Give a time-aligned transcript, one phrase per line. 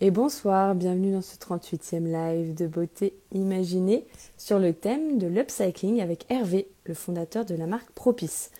[0.00, 6.00] et bonsoir, bienvenue dans ce 38e live de beauté imaginée sur le thème de l'upcycling
[6.00, 8.50] avec Hervé, le fondateur de la marque Propice.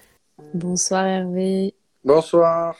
[0.54, 1.74] Bonsoir Hervé.
[2.04, 2.76] Bonsoir.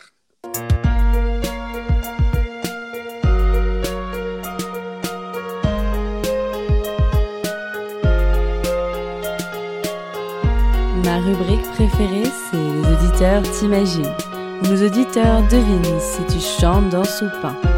[11.04, 14.14] Ma rubrique préférée, c'est Les auditeurs t'imaginent,
[14.62, 17.77] où nos auditeurs devinent si tu chantes, danses ou peins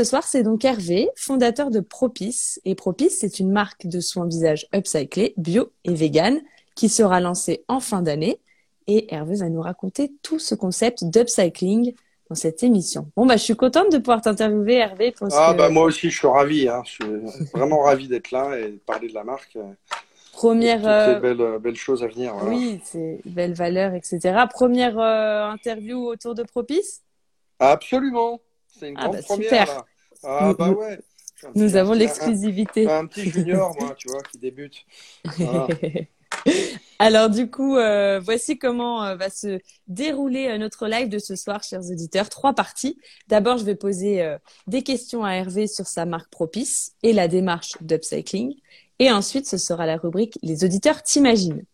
[0.00, 2.58] Ce soir, c'est donc Hervé, fondateur de Propice.
[2.64, 6.40] Et Propice, c'est une marque de soins visage upcyclé, bio et vegan,
[6.74, 8.40] qui sera lancée en fin d'année.
[8.86, 11.92] Et Hervé va nous raconter tout ce concept d'upcycling
[12.30, 13.10] dans cette émission.
[13.14, 15.14] Bon, bah, je suis contente de pouvoir t'interviewer, Hervé.
[15.32, 16.66] ah, bah, moi aussi, je suis ravi.
[16.66, 16.82] Hein.
[16.86, 19.58] Je suis vraiment ravi d'être là et de parler de la marque.
[20.32, 20.80] Première.
[20.86, 21.20] Euh...
[21.20, 22.34] Belles, belles, choses à venir.
[22.44, 24.44] Oui, c'est belles valeurs, etc.
[24.50, 27.02] Première euh, interview autour de Propice?
[27.58, 28.40] Absolument.
[28.78, 29.48] C'est une ah grande bah, première.
[29.48, 29.84] Super.
[30.22, 30.98] Ah bah ouais.
[31.54, 32.88] Nous avons l'exclusivité.
[32.90, 34.84] Un, petit junior, moi, tu vois, qui débute.
[36.98, 41.34] Alors du coup, euh, voici comment euh, va se dérouler euh, notre live de ce
[41.34, 42.28] soir, chers auditeurs.
[42.28, 42.98] Trois parties.
[43.28, 44.36] D'abord, je vais poser
[44.66, 48.54] des questions à Hervé sur sa marque Propice et la démarche d'upcycling.
[49.00, 51.64] Et ensuite, ce sera la rubrique Les auditeurs t'imaginent.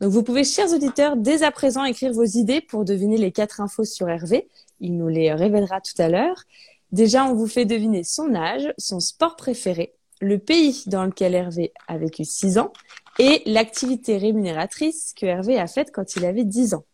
[0.00, 3.60] Donc vous pouvez, chers auditeurs, dès à présent écrire vos idées pour deviner les quatre
[3.60, 4.48] infos sur Hervé
[4.80, 6.42] il nous les révélera tout à l'heure.
[6.92, 11.72] Déjà, on vous fait deviner son âge, son sport préféré, le pays dans lequel Hervé
[11.88, 12.72] a vécu 6 ans
[13.18, 16.84] et l'activité rémunératrice que Hervé a faite quand il avait 10 ans.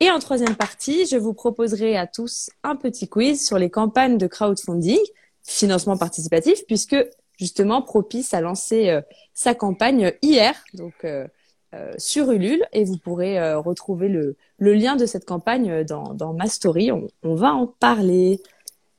[0.00, 4.18] Et en troisième partie, je vous proposerai à tous un petit quiz sur les campagnes
[4.18, 5.00] de crowdfunding,
[5.42, 6.96] financement participatif, puisque
[7.38, 9.00] justement Propice a lancé euh,
[9.34, 10.54] sa campagne hier.
[10.74, 11.26] Donc, euh,
[11.74, 16.12] euh, sur Ulule et vous pourrez euh, retrouver le, le, lien de cette campagne dans,
[16.14, 16.92] dans ma story.
[16.92, 18.42] On, on, va en parler.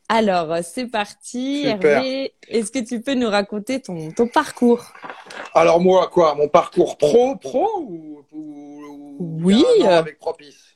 [0.10, 1.66] Alors, c'est parti.
[1.66, 4.86] Hervé, est-ce que tu peux nous raconter ton, ton parcours?
[5.54, 6.34] Alors moi, quoi?
[6.34, 9.64] Mon parcours pro, pro ou, ou, Oui.
[9.86, 10.76] avec Propice?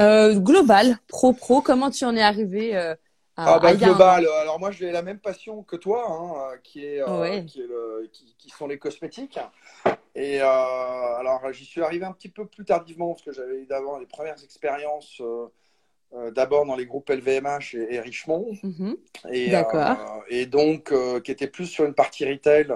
[0.00, 1.60] euh, Global, pro, pro.
[1.60, 2.96] Comment tu en es arrivé à,
[3.36, 4.26] ah bah, global.
[4.40, 7.02] Alors moi, j'ai la même passion que toi, hein, qui est,
[7.46, 9.38] qui, est le, qui, qui, sont les cosmétiques.
[10.14, 13.98] Et euh, alors, j'y suis arrivé un petit peu plus tardivement parce que j'avais d'abord
[13.98, 15.20] les premières expériences.
[15.20, 15.46] Euh,
[16.14, 18.52] euh, d'abord dans les groupes LVMH et, Richemont.
[18.62, 18.96] Mhm.
[19.30, 20.22] et, D'accord.
[20.28, 20.92] et donc,
[21.22, 22.66] qui était plus sur une partie retail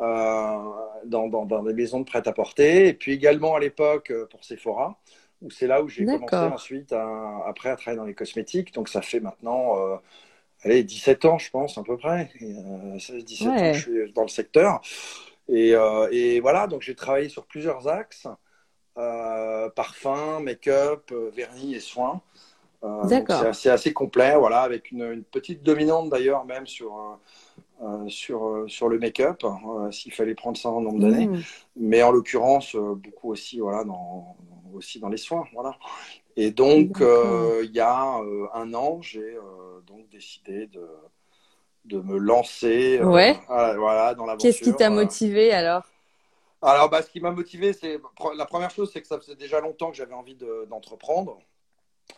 [0.00, 2.88] dans, dans, dans, des maisons de prêt-à-porter.
[2.88, 4.98] Et puis également à l'époque pour Sephora,
[5.42, 8.72] où c'est là où j'ai commencé ensuite à, après à travailler dans les cosmétiques.
[8.74, 9.74] Donc, ça fait maintenant
[10.64, 12.30] allez, 17 ans, je pense, à peu près.
[12.98, 14.80] 16, 17 ans, je suis dans le secteur.
[15.48, 18.26] Et, euh, et voilà, donc j'ai travaillé sur plusieurs axes
[18.98, 22.20] euh, parfum, make-up, euh, vernis et soins.
[23.52, 27.18] C'est assez, complet, voilà, avec une, une petite dominante d'ailleurs même sur,
[28.06, 31.26] sur, sur le make-up, hein, s'il fallait prendre ça en nombre d'années.
[31.26, 31.42] Mmh.
[31.76, 34.36] Mais en l'occurrence, beaucoup aussi, voilà, dans,
[34.76, 35.76] aussi dans les soins, voilà.
[36.36, 38.20] Et donc, il y a
[38.54, 39.36] un an, j'ai
[39.86, 40.86] donc décidé de,
[41.86, 43.38] de me lancer euh, ouais.
[43.48, 44.50] voilà, dans l'aventure.
[44.50, 45.84] Qu'est-ce qui t'a motivé alors?
[46.62, 48.00] Alors, bah, ce qui m'a motivé, c'est
[48.36, 50.36] la première chose, c'est que ça faisait déjà longtemps que j'avais envie
[50.68, 51.38] d'entreprendre.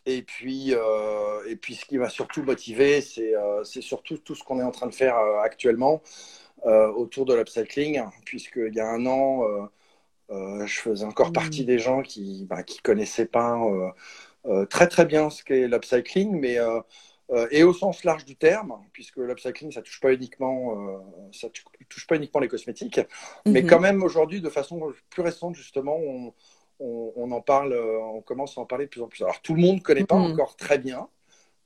[0.07, 4.45] et puis, euh, et puis, ce qui m'a surtout motivé, c'est euh, surtout tout ce
[4.45, 6.03] qu'on est en train de faire actuellement
[6.65, 9.45] autour de l'upcycling, puisqu'il y a un an,
[10.31, 11.33] je faisais encore mmh.
[11.33, 13.59] partie des gens qui ne bah, qui connaissaient pas
[14.71, 16.59] très très bien ce qu'est l'upcycling, mais
[17.31, 20.99] euh, et au sens large du terme, puisque l'upcycling, ça touche pas uniquement, euh,
[21.33, 21.49] ça
[21.89, 23.01] touche pas uniquement les cosmétiques,
[23.45, 23.69] mais mhm.
[23.69, 24.81] quand même aujourd'hui, de façon
[25.11, 26.33] plus récente justement, on,
[26.81, 29.23] on, en parle, euh, on commence à en parler de plus en plus.
[29.23, 30.33] Alors tout le monde ne connaît pas mhm.
[30.33, 31.07] encore très bien,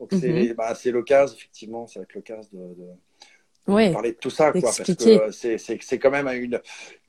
[0.00, 0.54] donc c'est mhm.
[0.54, 2.88] bah, l'occasion, effectivement, ça va être l'occasion de,
[3.64, 6.60] parler de tout ça, quoi, parce que c'est quand même une,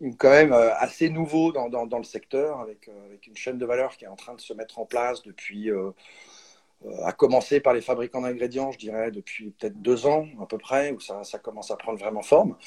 [0.01, 3.65] une, quand même assez nouveau dans, dans, dans le secteur, avec, avec une chaîne de
[3.65, 5.71] valeur qui est en train de se mettre en place depuis
[7.03, 10.91] à commencer par les fabricants d'ingrédients, je dirais, depuis peut-être deux ans à peu près,
[10.91, 12.57] où ça, ça, commence à prendre vraiment forme.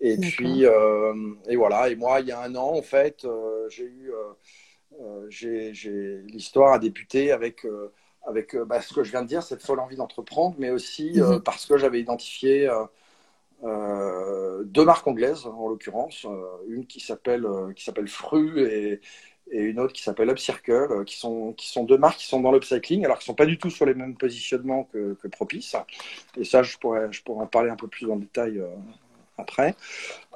[0.00, 1.14] Et puis, euh,
[1.48, 1.88] et voilà.
[1.88, 4.12] Et moi, il y a un an, en fait, euh, j'ai eu,
[5.00, 5.72] euh, j'ai,
[6.26, 7.66] l'histoire a débuté avec,
[8.26, 11.40] avec bah, ce que je viens de dire, cette folle envie d'entreprendre, mais aussi mhm.
[11.42, 12.68] parce que j'avais identifié
[13.62, 16.26] deux marques anglaises, en l'occurrence,
[16.68, 17.46] une qui s'appelle,
[17.76, 19.00] qui s'appelle Fru
[19.50, 22.40] et une autre qui s'appelle Upcircle, euh, qui sont, qui sont deux marques qui sont
[22.40, 25.76] dans l'upcycling, alors ne sont pas du tout sur les mêmes positionnements que, Propice.
[26.36, 28.68] Et ça, je pourrais, je pourrais en parler un peu plus en détail euh,
[29.38, 29.74] après.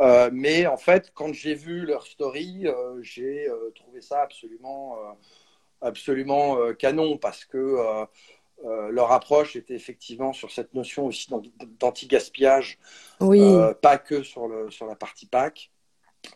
[0.00, 2.66] Euh, mais en fait, quand j'ai vu leur story,
[3.02, 4.96] j'ai trouvé ça absolument,
[5.80, 7.76] absolument canon parce que
[8.62, 11.28] leur approche était effectivement sur cette notion aussi
[11.80, 12.78] d'anti-gaspillage,
[13.20, 13.40] oui.
[13.82, 15.70] pas que sur, le, sur la partie pack.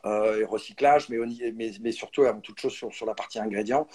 [0.04, 1.18] Euh, et recyclage, mais,
[1.54, 3.88] mais, mais, surtout avant toute chose sur, sur la partie ingrédients.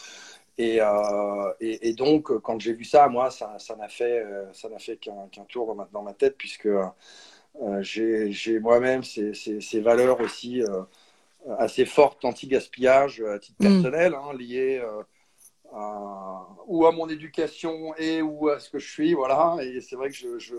[0.58, 4.70] Et, euh, et, donc, quand j'ai vu ça, moi, ça, ça n'a fait, euh, ça
[4.70, 6.68] n'a fait qu'un tour dans ma, dans ma, tête, puisque
[7.80, 10.62] j'ai moi-même ces, ces, ces, valeurs aussi
[11.58, 13.64] assez fortes anti-gaspillage à titre mm.
[13.64, 14.82] personnel, hein, liées
[15.74, 19.14] à, ou à mon éducation et ou à ce que je suis.
[19.14, 19.58] Voilà.
[19.62, 20.56] Et c'est vrai que je, je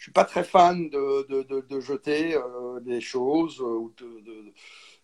[0.00, 4.50] je suis pas très fan de, de, de, jeter euh, des choses euh, ou de,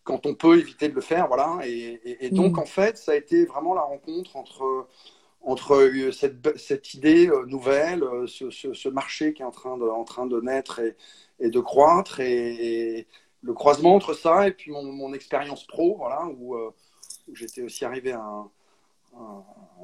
[0.04, 1.58] quand on peut éviter de le faire, voilà.
[1.66, 2.60] Et, et, donc mm.
[2.60, 4.88] en fait, ça a été vraiment la rencontre entre
[5.42, 10.04] entre euh, cette, cette idée nouvelle, ce, ce, marché qui est en train de, en
[10.04, 10.96] train de naître et,
[11.40, 13.06] et de croître, et,
[13.42, 17.84] le croisement entre ça et puis mon, mon expérience pro, voilà, où, où j'étais aussi
[17.84, 18.50] arrivé à un,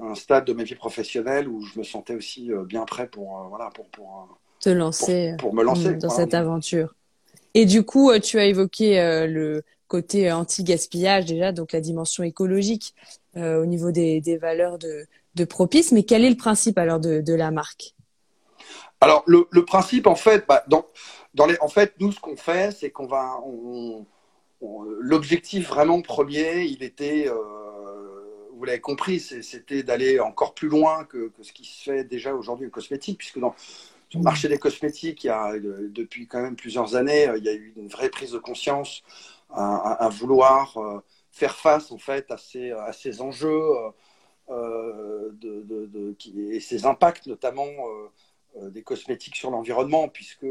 [0.00, 3.70] un, stade de ma vie professionnelle où je me sentais aussi bien prêt pour, voilà,
[3.70, 4.28] pour, pour,
[4.60, 6.94] te lancer pour, me lancer dans cette aventure.
[7.54, 12.22] Et du coup, euh, tu as évoqué euh, le côté anti-gaspillage déjà, donc la dimension
[12.22, 12.94] écologique
[13.36, 15.92] euh, au niveau des, des valeurs de, de, Propice.
[15.92, 17.94] Mais quel est le principe alors de, de la marque?
[19.00, 20.86] Alors le, le, principe, en fait, bah, dans,
[21.34, 24.06] dans les, en fait, nous, ce qu'on fait, c'est qu'on va, on,
[25.00, 27.34] l'objectif vraiment premier, il était, euh,
[28.62, 32.68] vous l'avez compris, c'était d'aller encore plus loin que, ce qui se fait déjà aujourd'hui
[32.68, 33.56] en cosmétique, puisque dans
[34.14, 37.44] le marché des cosmétiques, il y a, euh, depuis quand même plusieurs années, euh, il
[37.44, 39.02] y a eu une vraie prise de conscience
[39.50, 41.00] à, vouloir euh,
[41.32, 43.60] faire face en fait à ces, ces enjeux
[44.48, 46.14] de,
[46.52, 47.72] et ces impacts notamment
[48.60, 50.46] des cosmétiques sur l'environnement, puisque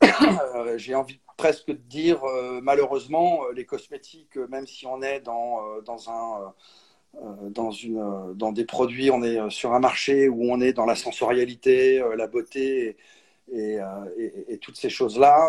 [0.76, 2.24] j'ai envie presque de dire
[2.60, 6.48] malheureusement les cosmétiques, même si on est dans, dans un euh,
[7.50, 10.72] dans, une, euh, dans des produits, on est euh, sur un marché où on est
[10.72, 12.96] dans la sensorialité, la beauté
[13.52, 13.78] et,
[14.48, 15.48] et, toutes ces choses-là.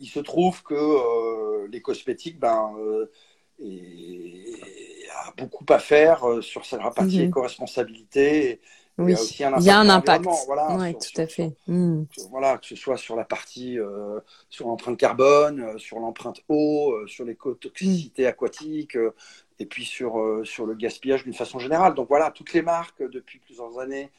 [0.00, 2.72] il se trouve que les cosmétiques, ben,
[3.58, 4.56] et,
[5.26, 7.26] a beaucoup à faire sur sa partie mhm.
[7.26, 8.60] éco-responsabilité.
[8.98, 10.26] Oui, il y a, il y a un impact.
[10.46, 11.54] Voilà, oui, tout à fait.
[11.66, 12.04] Hmm.
[12.30, 13.76] voilà, que ce soit sur la partie,
[14.48, 18.96] sur l'empreinte carbone, sur l'empreinte eau, sur l'éco-toxicité aquatique,
[19.58, 21.94] et puis sur, euh, sur le gaspillage d'une façon générale.
[21.94, 24.10] Donc voilà, toutes les marques depuis plusieurs années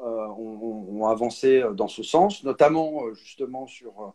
[0.00, 4.14] euh, ont, avancé dans ce sens, notamment euh, justement sur,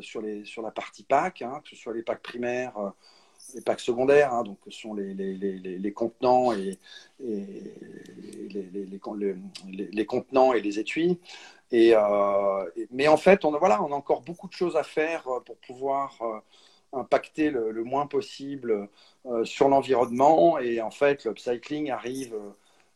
[0.00, 2.74] sur, les, sur la partie PAC, hein, que ce soit les packs primaires,
[3.54, 6.78] les packs secondaires, hein, donc ce sont les, les, les, les contenants et,
[7.20, 7.74] et
[8.50, 11.18] les, contenants et les étuis.
[11.72, 11.94] Et,
[12.90, 16.42] mais en fait, on voilà, on a encore beaucoup de choses à faire pour pouvoir
[16.92, 18.88] impacter le, moins possible
[19.26, 20.58] euh, sur l'environnement.
[20.58, 22.50] Et en fait, l'upcycling arrive, euh,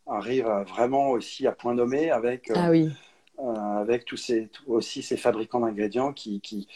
[0.06, 2.90] arrive vraiment aussi à point nommé avec, euh, ah oui.
[3.38, 6.68] avec tous ces, aussi ces fabricants d'ingrédients qui, qui,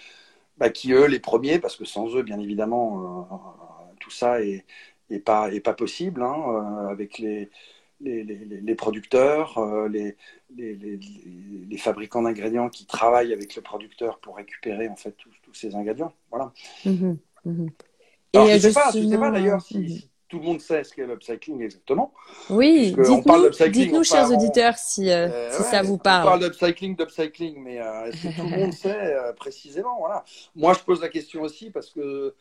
[0.58, 3.28] bah, qui, eux, les premiers, parce que sans eux, bien évidemment,
[4.00, 4.64] tout ça est,
[5.24, 7.50] pas, est pas possible, hein, avec les,
[8.00, 9.58] les, les, les, producteurs,
[9.88, 10.16] les,
[10.56, 15.14] les, fabricants d'ingrédients qui travaillent avec le producteur pour récupérer en fait
[15.52, 16.12] tous, ces ingrédients.
[16.30, 16.52] Voilà.
[16.85, 17.71] Mhm, mhm.
[18.35, 19.99] Alors, je ne sais, pas, sais pas d'ailleurs si, mhm.
[20.28, 22.12] tout le monde sait ce qu'est l'upcycling exactement.
[22.49, 26.23] Oui, dites-nous, dites chers auditeurs, si, euh, euh, si ça vous parle.
[26.23, 30.25] On parle d'upcycling, d'upcycling, mais euh, est-ce que tout le monde sait précisément voilà.
[30.54, 32.35] Moi, je pose la question aussi parce que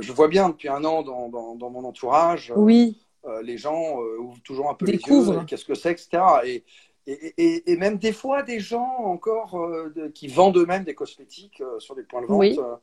[0.00, 2.52] je vois bien depuis un an dans, dans, dans mon entourage.
[2.56, 3.00] Oui.
[3.42, 5.32] les gens ouvrent toujours un peu Découvrent.
[5.32, 6.22] les yeux, qu'est-ce que c'est, etc.
[6.44, 6.64] Et,
[7.06, 11.78] et, et, même des fois, des gens encore euh, qui vendent eux-mêmes des cosmétiques euh,
[11.78, 12.80] sur des points de vente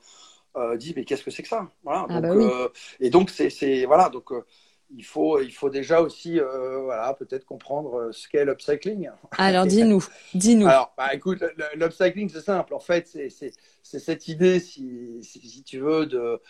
[0.58, 1.70] euh, disent mais qu'est-ce que c'est que ça?
[1.84, 4.32] Voilà, ah donc, bah Et donc c'est voilà donc
[4.94, 9.10] il faut, il faut déjà aussi voilà, peut-être comprendre ce qu'est l'upcycling.
[9.38, 10.68] Alors dis-nous, dis-nous.
[10.68, 11.42] Alors bah, écoute,
[11.76, 12.74] l'upcycling c'est simple.
[12.74, 16.42] En fait, c'est cette idée, si, si, tu veux, de,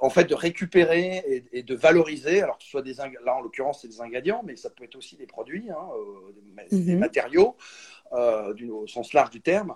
[0.00, 3.82] en fait, de récupérer et, de valoriser, alors que ce soit des là en l'occurrence
[3.82, 5.88] c'est des ingrédients, mais ça peut être aussi des produits, hein,
[6.70, 6.98] des, mhm.
[6.98, 7.56] matériaux,
[8.54, 9.74] du, au sens large du terme,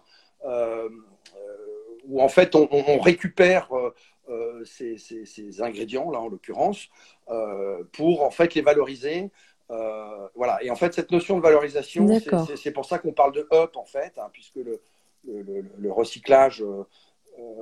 [2.04, 3.68] où en fait on, on récupère
[4.28, 6.88] euh, ces, ces, ingrédients, là en l'occurrence,
[7.28, 9.30] euh, pour en fait les valoriser.
[9.70, 10.60] Euh, voilà.
[10.64, 12.08] Et en fait, cette notion de valorisation,
[12.56, 14.80] c'est pour ça qu'on parle de up, en fait, hein, puisque le,
[15.28, 16.64] le, le, recyclage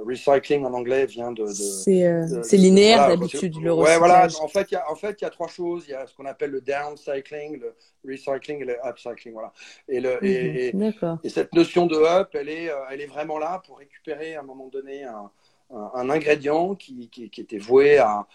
[0.07, 1.47] recycling en anglais vient de.
[1.47, 3.93] c'est linéaire d'habitude, le recyclage.
[3.93, 4.29] Ouais, voilà.
[4.41, 5.85] En fait, il y a, en fait, il y a trois choses.
[5.89, 7.75] Il y a ce qu'on appelle le downcycling, le
[8.09, 9.33] recycling et le upcycling.
[9.33, 9.53] Voilà.
[9.89, 11.19] Et, le, et, mhm.
[11.25, 14.45] et, cette notion de up, elle est, elle est vraiment là pour récupérer à un
[14.45, 15.31] moment donné un,
[15.71, 18.27] un, ingrédient qui, était voué à,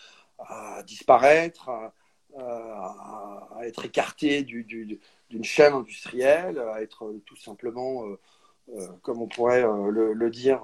[0.85, 1.69] disparaître,
[2.37, 8.19] à, être écarté d'une chaîne industrielle, à être tout simplement, euh,
[8.75, 10.61] euh, comme on pourrait euh, le, dire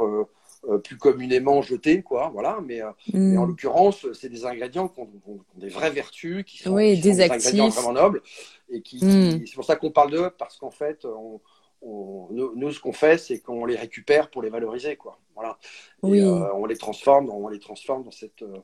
[0.84, 2.30] plus communément jeté, quoi.
[2.34, 2.60] Voilà.
[2.66, 2.82] Mais,
[3.14, 3.38] mm.
[3.38, 5.10] en l'occurrence, c'est des ingrédients qui ont,
[5.56, 8.22] des vraies vertus, qui sont, des, ingrédients vraiment nobles,
[8.70, 9.46] et qui, mm.
[9.46, 11.40] c'est pour ça qu'on parle d'eux, parce qu'en fait, on,
[11.82, 15.20] nous, ce qu'on fait, c'est qu'on les récupère pour les valoriser, quoi.
[15.36, 15.58] Voilà.
[16.04, 18.58] Et, euh, on les transforme, on les transforme dans cette, euh,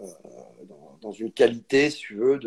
[0.00, 0.06] euh,
[1.00, 2.38] dans, une qualité, si tu veux,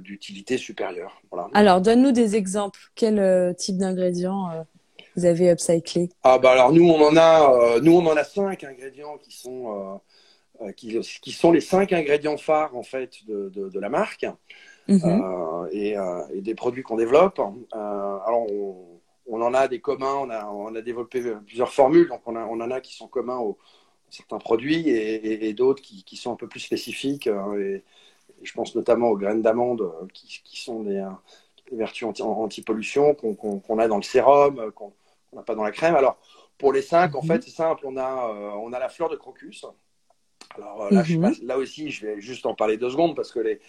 [0.00, 1.20] d'utilité supérieure.
[1.30, 1.48] Voilà.
[1.54, 2.80] Alors, donne-nous des exemples.
[2.94, 4.64] Quel type d'ingrédients
[5.18, 8.64] vous avez upcyclé Ah bah alors nous, on en a, nous, on en a cinq
[8.64, 10.00] ingrédients qui sont
[10.76, 14.26] qui, qui, sont les cinq ingrédients phares en fait de, de, la marque.
[14.88, 15.68] Mm-hmm.
[15.72, 15.96] et,
[16.34, 17.38] et, des produits qu'on développe.
[17.72, 18.98] alors, on,
[19.28, 22.44] on en a des communs, on a, on a développé plusieurs formules, donc on, a,
[22.46, 23.58] on en a qui sont communs aux
[24.10, 27.26] certains produits et, d'autres qui, sont un peu plus spécifiques.
[27.26, 27.82] Et,
[28.42, 31.10] je pense notamment aux graines d'amande euh, qui, sont des, euh,
[31.72, 34.70] vertus anti-pollution qu'on a dans le sérum, euh,
[35.30, 35.94] qu'on n'a pas dans la crème.
[35.94, 36.18] Alors,
[36.56, 37.28] pour les cinq, en mhm.
[37.28, 39.64] fait, c'est simple, on a, on a la fleur de crocus.
[40.56, 41.34] Alors là, mhm.
[41.42, 43.60] là aussi, je vais juste en parler deux secondes parce que les,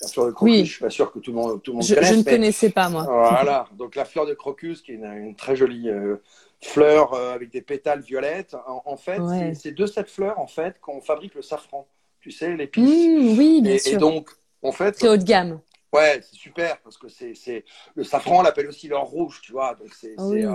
[0.00, 1.76] la fleur de crocus, je je suis pas sûr que tout le monde, tout le
[1.76, 2.12] monde je, connaisse.
[2.12, 3.04] Je ne connaissais pas, moi.
[3.04, 6.16] Voilà, donc la fleur de crocus, qui est une, très jolie euh,
[6.60, 8.54] fleur euh, avec des pétales violettes.
[8.66, 9.20] En, fait,
[9.54, 11.88] c'est de cette fleur en fait qu'on fabrique le safran.
[12.20, 12.84] Tu sais, l'épice.
[12.84, 13.94] Mmh, oui, bien et, sûr.
[13.94, 14.30] Et donc,
[14.62, 14.96] en fait.
[14.98, 15.60] C'est haut de gamme.
[15.92, 19.74] Ouais, c'est super parce que c'est le safran, on l'appelle aussi l'or rouge, tu vois.
[19.74, 20.54] Donc c'est euh,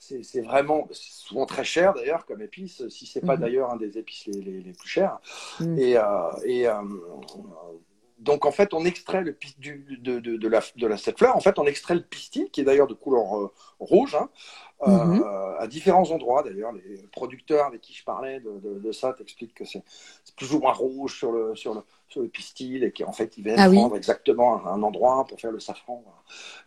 [0.00, 3.40] c'est vraiment souvent très cher d'ailleurs comme épice, si c'est pas mmh.
[3.40, 5.20] d'ailleurs un des épices les, les, plus chers.
[5.60, 5.78] Mmh.
[5.78, 5.96] Et,
[6.44, 6.68] et
[8.20, 11.36] donc en fait, on extrait le du, de, de, de, la, de la, cette fleur,
[11.36, 14.28] en fait, on extrait le pistil, qui est d'ailleurs de couleur euh, rouge, hein,
[14.86, 15.24] euh, mhm.
[15.58, 16.72] à différents endroits d'ailleurs.
[16.72, 19.82] Les producteurs avec qui je parlais de, ça t'expliquent que c'est
[20.36, 23.44] plus ou moins rouge sur le, sur le, sur le pistil et qu'en fait, ils
[23.44, 26.04] viennent ah prendre exactement un, endroit pour faire le safran.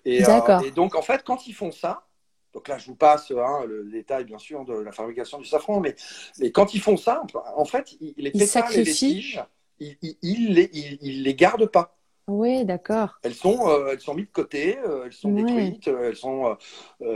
[0.05, 2.03] Et, euh, et, donc en fait, quand ils font ça,
[2.53, 5.79] donc là, je vous passe hein, le détail, bien sûr, de la fabrication du safran,
[5.79, 5.95] mais,
[6.39, 7.23] mais quand ils font ça,
[7.55, 9.43] en fait, les pétales et les tiges,
[9.79, 11.97] il, il, les, il, les garde pas.
[12.27, 13.19] Oui, d'accord.
[13.23, 16.57] Elles sont, euh, elles sont mises de côté, euh, elles sont détruites, euh, elles sont,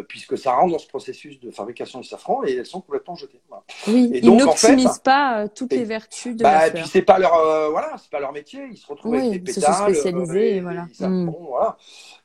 [0.09, 3.41] puisque ça rentre dans ce processus de fabrication du safran et elles sont complètement jetées.
[3.87, 6.83] Oui, et ils n'optimisent pas toutes les vertus de bah, la fleur.
[6.83, 8.67] Puis c'est pas leur, voilà, c'est pas leur métier.
[8.69, 9.63] Ils se retrouvent avec des pétales.
[9.89, 10.87] Ils sont spécialisés, et, voilà.
[10.99, 11.77] Voilà.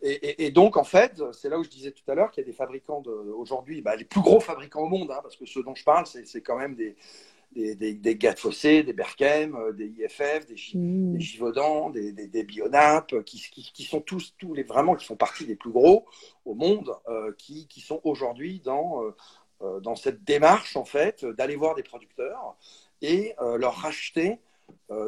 [0.03, 2.45] Et, et, donc en fait, c'est là où je disais tout à l'heure qu'il y
[2.45, 3.03] a des fabricants
[3.37, 6.07] aujourd'hui, bah, les plus gros fabricants au monde, hein, parce que ceux dont je parle,
[6.07, 6.97] c'est quand même des
[7.55, 11.13] des, des, des de Fossé, des Berkem, euh, des IFF, des, mmh.
[11.15, 15.47] des Givaudan, des, des, Bionap, qui, qui, sont tous, tous les vraiment qui font partie
[15.47, 16.07] des plus gros
[16.45, 19.03] au monde, euh, qui, qui, sont aujourd'hui dans,
[19.63, 22.57] euh, dans cette démarche en fait d'aller voir des producteurs
[23.01, 24.39] et leur racheter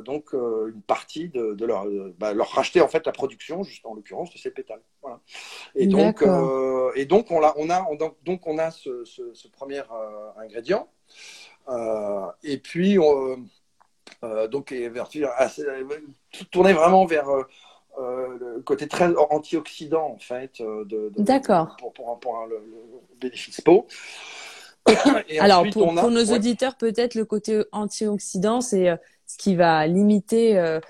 [0.05, 1.87] donc une partie de, de leur,
[2.19, 4.83] bah, leur racheter en fait la production, juste en l'occurrence de ces pétales.
[5.01, 5.21] Voilà.
[5.77, 6.25] Et donc,
[6.97, 7.87] et donc on a, on a,
[8.25, 9.83] donc on a ce, ce, ce premier
[10.37, 10.89] ingrédient.
[11.68, 13.37] Euh, et puis, euh,
[14.49, 15.09] donc, vers,
[16.50, 17.26] tourner vraiment vers
[17.99, 20.61] le côté très antioxydant, en fait.
[20.61, 21.12] De.
[21.78, 22.62] Pour, pour, pour, le,
[23.21, 23.87] bénéfice peau.
[25.40, 30.80] Alors, pour, pour nos auditeurs, peut-être le côté antioxydant, c'est ce qui va limiter euh,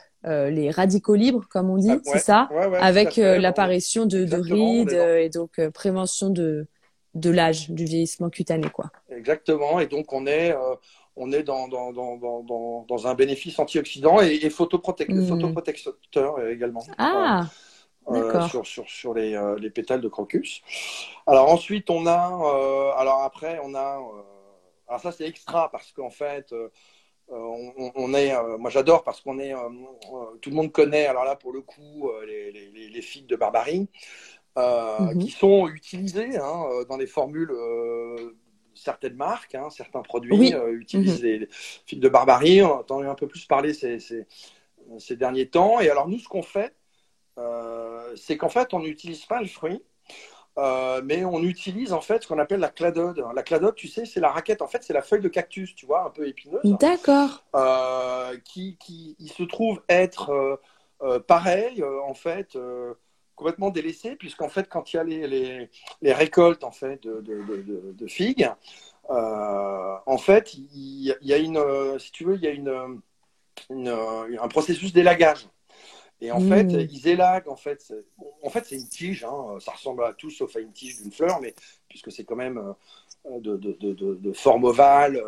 [0.50, 2.48] les radicaux libres, comme on dit, ah, c'est ça,
[2.80, 6.66] avec l'apparition de, de rides et donc prévention de,
[7.14, 8.90] de l'âge, du vieillissement cutané, quoi.
[9.08, 9.80] Exactement.
[9.80, 10.74] Et donc, on est, euh,
[11.16, 14.50] on est dans, dans, dans, dans, un bénéfice antioxydant et, et hmm.
[14.50, 16.84] photoprotecteur également.
[16.98, 17.46] Ah
[18.10, 20.60] euh, sur, sur, sur les, euh, les, pétales de crocus.
[21.26, 23.98] Alors ensuite, on a, alors après, on a,
[24.88, 26.54] alors ça c'est extra parce qu'en fait,
[27.28, 29.54] on, est, moi j'adore parce qu'on est,
[30.42, 33.88] tout le monde connaît, alors là pour le coup, les, les, les figues de Barbarie,
[34.56, 35.18] mhm.
[35.18, 37.52] qui sont utilisées hein, dans les formules
[38.74, 41.28] certaines marques, hein, certains produits utilisent mhm.
[41.40, 41.48] les,
[41.86, 42.62] figues de Barbarie.
[42.62, 44.26] On a entendu un peu plus parler ces, ces,
[44.98, 45.80] ces derniers temps.
[45.80, 46.74] Et alors nous, ce qu'on fait,
[48.16, 49.82] c'est qu'en fait, on n'utilise pas le fruit,
[50.56, 53.24] euh, mais on utilise en fait ce qu'on appelle la cladode.
[53.34, 54.62] La cladode, tu sais, c'est la raquette.
[54.62, 56.60] En fait, c'est la feuille de cactus, tu vois, un peu épineuse.
[56.64, 57.44] D'accord.
[57.56, 60.60] Euh, qui, qui il se trouve être
[61.02, 62.56] euh, pareil, en fait,
[63.36, 65.70] complètement délaissé, puisqu'en fait, quand il y a les, les,
[66.02, 68.48] les récoltes en fait de, de, de, de figues,
[69.08, 73.00] en fait, il, y a une, si tu veux, il y a une,
[73.70, 75.48] une un processus d'élagage.
[76.20, 76.86] Et en fait, hmm.
[76.90, 77.48] ils élaguent.
[77.48, 77.92] En fait,
[78.42, 79.24] en fait, c'est une tige.
[79.24, 79.58] Hein.
[79.60, 81.54] Ça ressemble à tout sauf à une tige d'une fleur, mais
[81.88, 82.58] puisque c'est quand même
[83.26, 85.22] euh, de, de, de, de, forme ovale.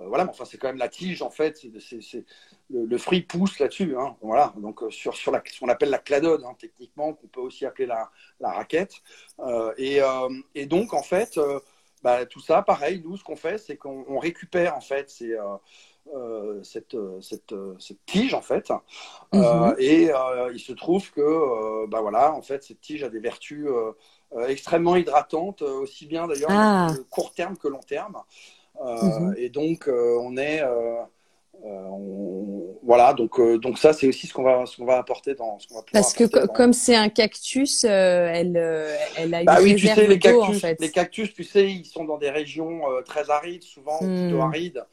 [0.00, 1.22] Euh, voilà, mais enfin, c'est quand même la tige.
[1.22, 2.24] En fait, c'est,
[2.70, 3.96] le, fruit pousse là-dessus.
[3.96, 4.16] Hein.
[4.22, 4.52] Voilà.
[4.56, 7.66] Donc euh, sur sur la, ce qu'on appelle la cladode, hein, techniquement, qu'on peut aussi
[7.66, 8.94] appeler la, la raquette.
[9.76, 10.00] et,
[10.54, 11.38] et, donc, en fait,
[12.02, 13.02] bah, tout ça, pareil.
[13.04, 15.36] Nous, ce qu'on fait, c'est qu'on récupère en fait ces
[16.12, 18.72] euh, cette, euh, cette, euh, cette, tige en fait.
[19.32, 19.76] Mhm.
[19.78, 20.10] et
[20.52, 23.68] il se trouve que bah voilà, en fait, cette tige a des vertus
[24.48, 26.88] extrêmement hydratantes, aussi bien d'ailleurs ah.
[27.08, 28.20] court terme que long terme.
[28.80, 29.34] Mhm.
[29.36, 30.62] Et donc on est
[32.84, 35.68] voilà, donc, donc ça, c'est aussi ce qu'on va, ce qu'on va apporter dans ce
[35.68, 38.56] qu'on va Parce que comme c'est un cactus, elle,
[39.16, 40.80] elle a une bah oui, tu sais, les cactus, en fait.
[40.80, 44.40] les cactus, tu sais, ils sont dans des régions très arides, souvent plutôt hmm.
[44.40, 44.84] arides.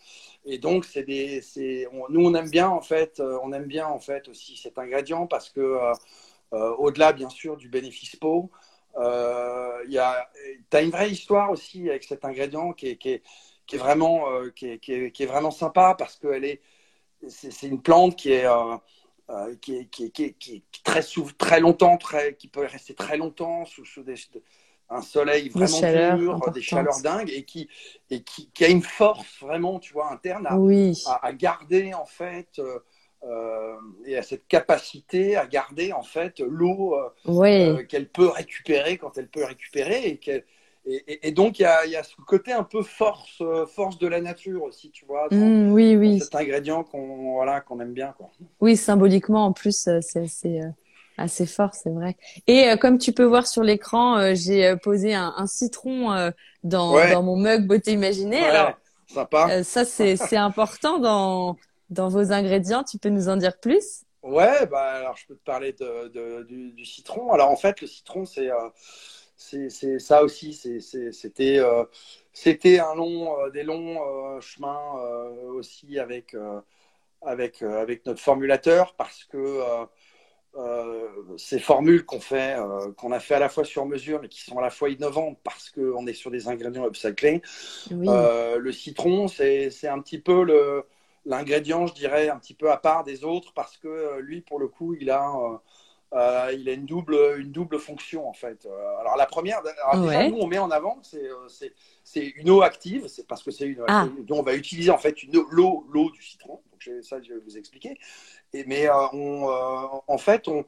[0.45, 1.41] Et donc, c'est des,
[2.09, 5.27] nous, on aime bien en fait, euh, on aime bien en fait aussi cet ingrédient
[5.27, 5.93] parce que euh,
[6.53, 8.49] euh, au-delà bien sûr du bénéfice peau,
[8.97, 10.29] il y a,
[10.73, 13.23] as une vraie histoire aussi avec cet ingrédient qui est, qui est,
[13.69, 16.61] qui est vraiment, qui est, qui, est, qui, est, vraiment sympa parce que elle est,
[17.27, 18.47] c'est une plante qui est
[19.61, 21.03] qui est, qui, est, qui, est, très,
[21.37, 24.15] très longtemps, très, qui peut rester très longtemps sous, sous des,
[24.89, 27.69] un soleil vraiment dur, des chaleurs dingues et qui,
[28.09, 30.55] et qui, qui, a une force vraiment, tu vois, interne à,
[31.21, 32.79] à, garder en fait euh,
[33.23, 36.95] euh, et à cette capacité à garder en fait l'eau
[37.27, 40.17] euh, qu'elle peut récupérer quand elle peut récupérer et
[40.89, 44.07] et, et, donc il y a, y a, ce côté un peu force, force de
[44.07, 46.19] la nature aussi, tu vois, mmh, oui, oui.
[46.19, 48.13] cet ingrédient qu'on voilà, qu'on aime bien.
[48.17, 48.29] Quoi.
[48.59, 50.61] Oui, symboliquement en plus, c'est
[51.19, 52.15] assez fort, c'est vrai.
[52.47, 56.31] Et euh, comme tu peux voir sur l'écran, euh, j'ai euh, posé un, un citron
[56.63, 58.43] dans, dans, mon mug beauté imaginée.
[58.43, 58.73] Alors,
[59.07, 59.63] sympa.
[59.63, 61.57] ça, c'est important dans,
[61.89, 62.83] dans vos ingrédients.
[62.83, 64.03] Tu peux nous en dire plus?
[64.21, 67.31] Ouais, bah, alors je peux te parler de, de du, du, citron.
[67.31, 68.49] Alors en fait, le citron, c'est
[69.39, 70.53] c'est ça aussi.
[70.53, 71.61] C'était
[72.33, 74.93] c'était un long, des longs chemins
[75.53, 76.35] aussi avec,
[77.21, 79.87] avec, avec notre formulateur parce que
[80.55, 84.27] euh, ces formules qu'on fait, euh, qu'on a fait à la fois sur mesure, mais
[84.27, 87.41] qui sont à la fois innovantes parce qu'on est sur des ingrédients upcyclés.
[87.91, 90.85] Euh, le citron, c'est un petit peu le
[91.25, 94.67] l'ingrédient, je dirais, un petit peu à part des autres parce que lui, pour le
[94.67, 95.61] coup, il a
[96.13, 98.67] euh, il a une double, une double fonction en fait.
[98.99, 99.61] alors la première,
[99.95, 101.01] nous on met en avant,
[102.03, 104.07] c'est une eau active, c'est parce que c'est une, ah.
[104.29, 105.15] on va utiliser en fait
[105.51, 106.61] l'eau, l'eau du citron.
[106.71, 107.97] Donc ça, je vais vous expliquer
[108.53, 110.65] mais euh, on, euh, en fait, on,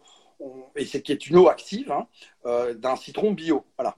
[0.76, 2.08] et c'est qui est une eau active hein,
[2.46, 3.66] euh, d'un citron bio.
[3.78, 3.96] Voilà.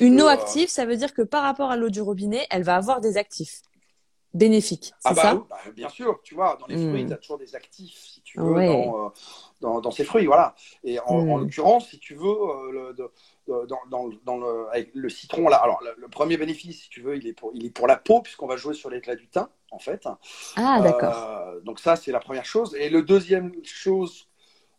[0.00, 2.76] une eau active, ça veut dire que par rapport à l'eau du robinet, elle va
[2.76, 3.62] avoir des actifs
[4.32, 4.92] bénéfiques.
[5.04, 5.34] Ah bah, ça?
[5.48, 7.08] bah, bien sûr, tu vois, dans les fruits, hmm.
[7.08, 9.12] tu as toujours des actifs, si tu veux, dans,
[9.60, 10.54] dans, dans, ces fruits, voilà.
[10.84, 11.40] Et en, en hmm.
[11.40, 12.34] l'occurrence, si tu veux,
[12.72, 12.94] le,
[13.46, 17.16] dans, dans, dans, le, avec le citron, là, alors le, premier bénéfice, si tu veux,
[17.16, 19.50] il est pour, il est pour la peau, puisqu'on va jouer sur l'éclat du teint
[19.70, 20.06] en fait.
[20.56, 21.14] Ah, d'accord.
[21.14, 22.74] Euh, donc ça, c'est la première chose.
[22.78, 24.28] Et le deuxième chose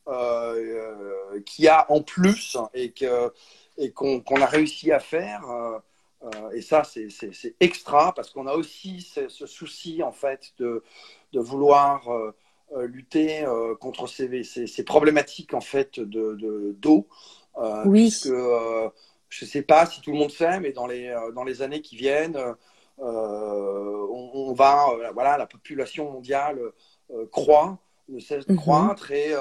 [0.08, 3.32] euh, euh qu'il y a en plus et que
[3.78, 9.02] et qu'on a réussi à faire, euh, et ça, c'est extra parce qu'on a aussi
[9.02, 10.84] ce, souci en fait de,
[11.34, 12.08] de vouloir
[12.80, 13.46] lutter
[13.80, 17.08] contre ces, ces, ces, problématiques en fait de d'eau.
[17.86, 18.04] oui.
[18.10, 21.62] Puisque je ne sais pas si tout le monde sait, mais dans les, dans les
[21.62, 22.38] années qui viennent,
[23.02, 26.60] euh, on, va, euh, voilà, la population mondiale
[27.12, 27.80] euh, croît
[28.10, 28.60] ne cesse de mhm.
[28.60, 29.34] croître et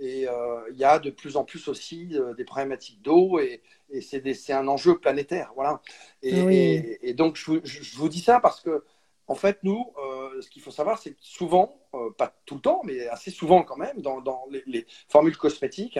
[0.00, 3.62] il y a de plus en plus aussi des problématiques d'eau et,
[4.02, 5.52] c'est un enjeu planétaire.
[5.54, 5.80] Voilà.
[6.22, 8.84] Et, donc, je, vous dis ça parce que,
[9.28, 9.92] en fait, nous,
[10.40, 11.74] ce qu'il faut savoir, c'est que souvent,
[12.16, 14.22] pas tout le temps, mais assez souvent quand même, dans,
[14.66, 15.98] les, formules cosmétiques,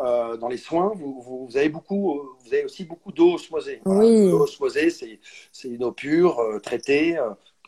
[0.00, 3.80] euh, dans les soins, vous, vous, avez beaucoup, euh, vous avez aussi beaucoup d'eau osmosée.
[3.84, 4.28] Oui.
[4.28, 7.16] L'eau osmosée, c'est une eau pure, euh, traitée,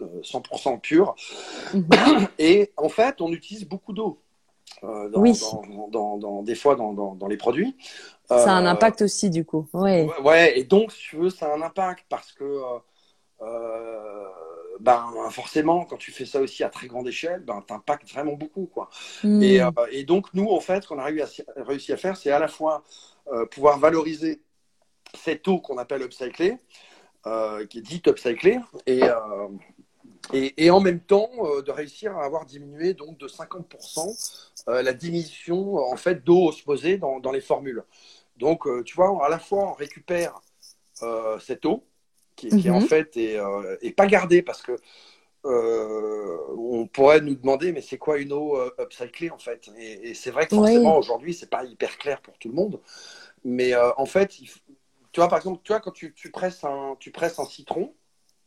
[0.01, 1.15] 100% pur.
[1.73, 2.29] Mhm.
[2.39, 4.21] Et en fait, on utilise beaucoup d'eau.
[4.83, 5.41] Euh, dans, oui.
[5.91, 7.77] dans, dans, des fois dans, les produits.
[8.27, 9.69] Ça a un impact aussi, du coup.
[9.73, 10.09] Ouais.
[10.23, 12.61] ouais, et donc, si tu veux, ça a un impact parce que
[13.43, 14.25] euh,
[14.81, 18.35] ben, forcément, quand tu fais ça aussi à très grande échelle, ben, tu impactes vraiment
[18.35, 18.67] beaucoup.
[18.67, 18.91] Quoi.
[19.23, 19.43] Hmm.
[19.43, 19.61] Et,
[19.91, 22.85] et, donc, nous, en fait, ce qu'on a réussi à faire, c'est à la fois
[23.51, 24.41] pouvoir valoriser
[25.15, 26.59] cette eau qu'on appelle upcyclée,
[27.27, 29.49] euh, qui est dite upcyclée, et, euh,
[30.33, 34.93] et, et, en même temps euh, de réussir à avoir diminué donc de 50% la
[34.93, 37.85] diminution en fait d'eau osmosée dans, dans, les formules.
[38.37, 40.41] Donc, tu vois, à la fois on récupère
[41.41, 41.85] cette eau
[42.37, 42.87] qui, qui en mhm.
[42.87, 43.39] fait est,
[43.83, 44.77] est, pas gardée parce que
[45.45, 49.71] on pourrait nous demander mais c'est quoi une eau upcyclée en fait?
[49.79, 52.81] Et, c'est vrai que forcément aujourd'hui c'est pas hyper clair pour tout le monde
[53.45, 54.49] mais en fait il,
[55.17, 57.95] tu vois, par exemple, tu vois, quand tu, presses, un, tu presses un citron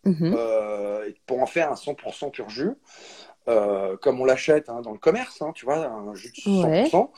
[0.06, 0.36] mhm.
[0.38, 2.73] euh, pour en faire un 100% pur jus,
[3.47, 7.10] euh, comme on l'achète hein, dans le commerce, hein, tu vois, un jus de 100%,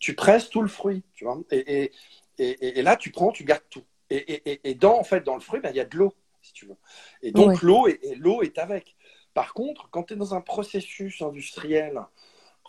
[0.00, 1.38] tu presses tout le fruit, tu vois.
[1.52, 1.92] Et,
[2.38, 3.84] et, et, là, tu prends, tu gardes tout.
[4.10, 6.66] Et, dans, en fait, dans le fruit, ben, il y a de l'eau, si tu
[6.66, 6.76] veux.
[7.22, 7.88] Et donc, l'eau
[8.18, 8.94] l'eau est avec.
[9.34, 12.00] Par contre, quand tu es dans un processus industriel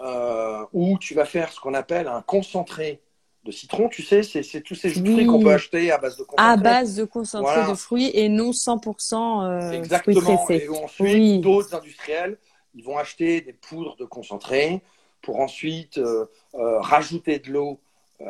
[0.02, 3.02] euh, où tu vas faire ce qu'on appelle un concentré
[3.46, 6.18] de citron, tu sais, c'est tous ces jus de fruits qu'on peut acheter à base
[6.18, 6.52] de concentré.
[6.52, 10.50] À base de concentré de fruits et non 100% euh, Exactement.
[10.50, 12.38] Et ensuite, d'autres industriels,
[12.76, 14.82] ils vont acheter des poudres de concentré
[15.22, 17.80] pour ensuite euh, euh, rajouter de l'eau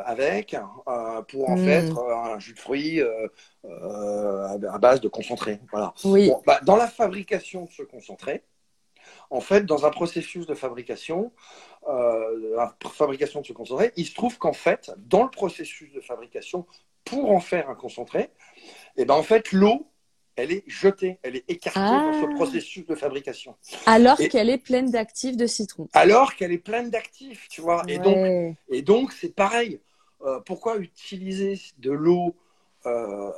[0.04, 0.56] avec,
[1.28, 1.64] pour en mm.
[1.64, 5.60] fait un jus de fruits à base de concentré.
[5.72, 5.94] Voilà.
[6.04, 6.30] Oui.
[6.46, 8.44] Bah, dans la fabrication de ce concentré,
[9.30, 11.32] en fait, dans un processus de fabrication,
[11.88, 16.00] euh, la fabrication de ce concentré, il se trouve qu'en fait, dans le processus de
[16.00, 16.66] fabrication,
[17.04, 19.90] pour en faire un concentré, et eh ben en fait, l'eau,
[20.38, 22.34] elle est jetée, elle est écartée dans ce ah.
[22.36, 23.56] processus de fabrication.
[23.86, 25.88] Alors qu'elle est pleine d'actifs de citron.
[25.92, 27.82] Alors qu'elle est pleine d'actifs, tu vois.
[27.88, 29.80] Et donc, et donc c'est pareil.
[30.22, 32.34] Euh, pourquoi utiliser de l'eau
[32.86, 33.30] euh,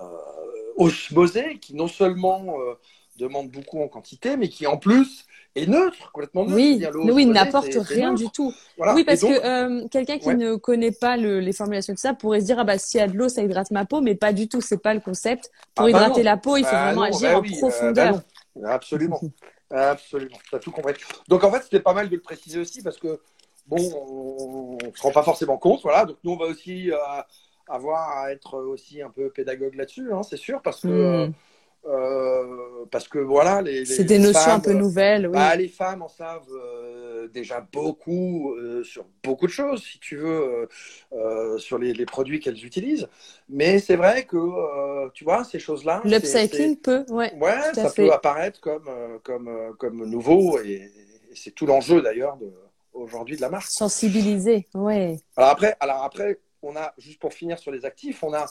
[0.77, 2.75] osmosée qui non seulement euh,
[3.21, 6.57] demande beaucoup en quantité, mais qui en plus est neutre, complètement neutre.
[6.57, 8.53] Oui, oui il n'apporte rien du tout.
[8.79, 12.47] Oui, parce que euh, quelqu'un qui ne connaît pas les formulations de ça pourrait se
[12.47, 14.49] dire ah bah s'il y a de l'eau, ça hydrate ma peau, mais pas du
[14.49, 14.61] tout.
[14.61, 15.51] C'est pas le concept.
[15.75, 18.23] Pour ah bah hydrater la peau, il faut bah vraiment agir bah en profondeur.
[18.65, 19.21] absolument,
[19.71, 20.39] absolument.
[20.53, 20.95] as tout compris.
[21.29, 23.21] Donc en fait, c'était pas mal de le préciser aussi parce que
[23.67, 26.05] bon, on, ne se rend pas forcément compte, voilà.
[26.05, 26.97] Donc nous, on va aussi euh,
[27.69, 31.33] avoir à être aussi un peu pédagogue là-dessus, hein, c'est sûr, parce que hmm.
[31.87, 31.91] Euh,
[32.81, 35.27] euh, parce que voilà, les, c'est des notions un peu nouvelles.
[35.27, 35.33] Oui.
[35.33, 40.17] Bah, les femmes en savent euh, déjà beaucoup euh, sur beaucoup de choses, si tu
[40.17, 40.69] veux,
[41.59, 43.09] sur les, les produits qu'elles utilisent.
[43.49, 46.03] Mais c'est vrai que tu vois ces choses-là.
[46.05, 47.33] L'upcycling peut, ouais.
[47.41, 48.91] Ouais, ça peut apparaître comme
[49.23, 50.91] comme comme nouveau et,
[51.33, 52.37] c'est tout l'enjeu d'ailleurs
[52.93, 53.71] aujourd'hui de la marque.
[53.71, 55.21] Sensibiliser, ouais.
[55.37, 58.47] Alors après, alors après, on a juste pour finir sur les actifs, on a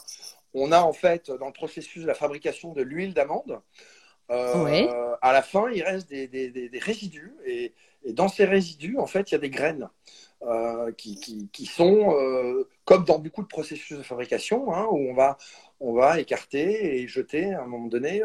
[0.54, 3.60] on a en fait dans le processus de la fabrication de l'huile d'amande,
[4.30, 7.34] euh, à la fin, il reste des, résidus.
[7.46, 7.74] Et,
[8.12, 9.88] dans ces résidus, en fait, il y a des graines
[10.42, 15.36] euh, qui, sont, euh, comme dans beaucoup de processus de fabrication, hein, où on va,
[15.80, 18.22] on va écarter et jeter à un moment donné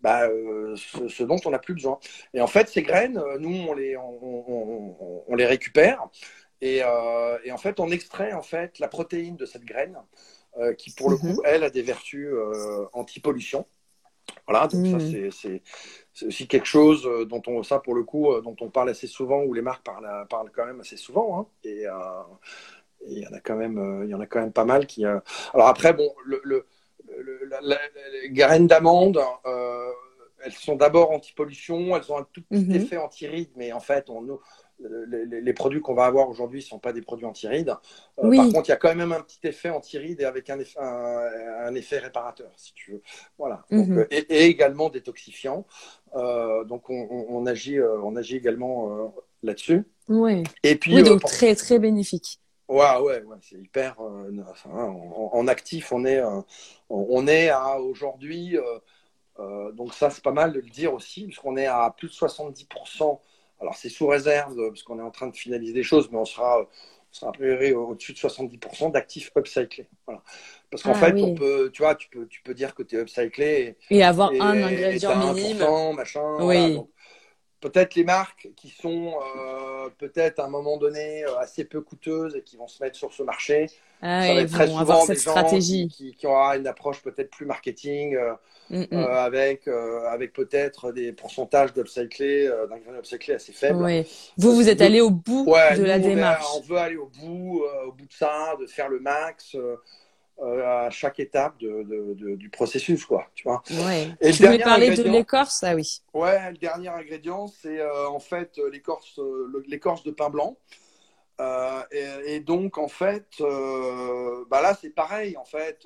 [0.00, 0.28] bah,
[0.76, 1.98] ce, dont on n'a plus besoin.
[2.34, 6.06] Et en fait, ces graines, nous, on les, on, les récupère.
[6.60, 6.78] Et,
[7.44, 9.98] et, en fait, on extrait en fait la protéine de cette graine
[10.56, 11.36] euh, qui pour le mhm.
[11.36, 13.66] coup, elle, a des vertus euh, anti-pollution.
[14.46, 15.30] Voilà, donc ça, mhm.
[15.30, 15.62] c'est
[16.26, 19.42] aussi quelque chose euh, dont on, ça pour le coup, dont on parle assez souvent,
[19.42, 21.38] ou les marques parlent, parlent quand même assez souvent.
[21.40, 21.84] Hein, et
[23.06, 25.04] il y en a quand même, il y en a quand même pas mal qui.
[25.04, 26.66] Alors après, bon, le, le,
[28.22, 29.20] les graines d'amande,
[30.44, 32.76] elles sont d'abord anti-pollution, elles ont un tout petit mhm.
[32.76, 34.38] effet anti-ride, mais en fait, on,
[34.80, 37.74] les, produits qu'on va avoir aujourd'hui ne sont pas des produits anti-rides.
[38.22, 40.58] Euh, par contre, il y a quand même un petit effet anti-rides et avec un
[40.58, 43.02] effet, un, effet, réparateur, si tu veux.
[43.38, 43.64] Voilà.
[43.70, 43.98] Mhm.
[43.98, 45.66] Euh, et, également détoxifiant.
[46.14, 49.12] Euh, donc, on, agit, on agit également
[49.42, 49.84] là-dessus.
[50.08, 50.44] Oui.
[50.62, 52.40] Et puis, donc très, très bénéfique.
[52.68, 53.96] Ouais, ouais, ouais c'est hyper.
[54.00, 56.22] en, actif, on est,
[56.88, 58.56] on est à aujourd'hui.
[59.74, 63.18] donc, ça, c'est pas mal de le dire aussi, puisqu'on est à plus de 70%
[63.60, 66.24] alors, c'est sous réserve, parce qu'on est en train de finaliser des choses, mais on
[66.24, 66.68] sera,
[67.10, 69.88] sera a priori au-dessus de 70% d'actifs upcyclés.
[70.06, 70.22] Voilà.
[70.70, 72.96] Parce qu'en ah fait, on peut, tu vois, tu peux, tu peux dire que tu
[72.96, 73.76] es upcyclé.
[73.90, 75.64] Et, avoir un ingrédient minime.
[75.96, 76.36] machin.
[76.40, 76.78] Oui.
[77.60, 82.36] Peut-être les marques qui sont euh, peut-être à un moment donné euh, assez peu coûteuses
[82.36, 83.66] et qui vont se mettre sur ce marché.
[84.00, 85.88] Ah, ça va être très souvent des stratégie.
[85.88, 88.34] Qui, qui, aura une approche peut-être plus marketing, euh,
[88.70, 88.96] mm, mm.
[88.96, 94.04] avec, avec peut-être des pourcentages d'upcyclé, d'ingrédients upcyclés assez faibles.
[94.36, 96.46] Vous, vous êtes allé au bout de la démarche.
[96.56, 99.56] on veut aller au bout, au bout de ça, de faire le max.
[100.40, 103.26] Euh, à chaque étape de, de, du processus, quoi.
[103.34, 103.60] Tu vois.
[103.72, 104.12] Ouais.
[104.20, 106.00] Et tu voulais parler de l'écorce, ah oui.
[106.14, 109.18] Ouais, le dernier ingrédient, c'est euh, en fait l'écorce,
[109.66, 110.56] l'écorce de pain blanc.
[111.40, 113.26] Euh, et, et, donc, en fait,
[114.48, 115.36] bah là, c'est pareil.
[115.36, 115.84] En fait,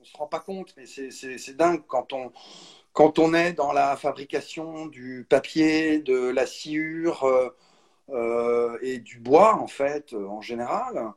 [0.00, 2.32] on se rend pas compte, mais c'est dingue quand on
[2.92, 7.54] quand on est dans la fabrication du papier, de la sciure
[8.82, 11.12] et du bois, en fait, en général.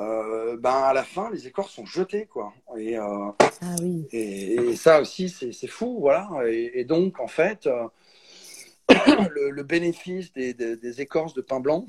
[0.00, 2.52] Euh, ben à la fin, les écorces sont jetées, quoi.
[2.76, 3.30] Et, euh,
[3.62, 4.06] ah oui.
[4.12, 6.28] et, ça aussi, c'est fou, voilà.
[6.46, 7.88] Et, donc, en fait, euh,
[9.50, 11.86] le, bénéfice des, des, écorces de pain blanc,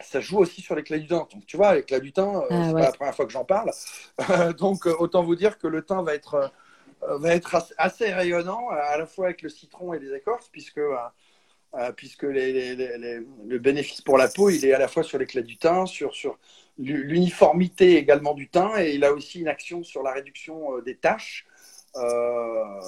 [0.00, 1.26] ça joue aussi sur l'éclat du thym.
[1.32, 3.70] Donc, tu vois, l'éclat du thym, ah c'est pas la première fois que j'en parle.
[4.58, 6.50] donc, autant vous dire que le thym va être,
[7.02, 10.80] va être assez, rayonnant, à la fois avec le citron et les écorces, puisque
[11.96, 15.42] puisque les, les, le bénéfice pour la peau, il est à la fois sur l'éclat
[15.42, 16.38] du thym, sur, sur,
[16.78, 20.96] l'uniformité également du teint et il a aussi une action sur la réduction euh, des
[20.96, 21.46] taches.
[21.96, 22.80] Euh,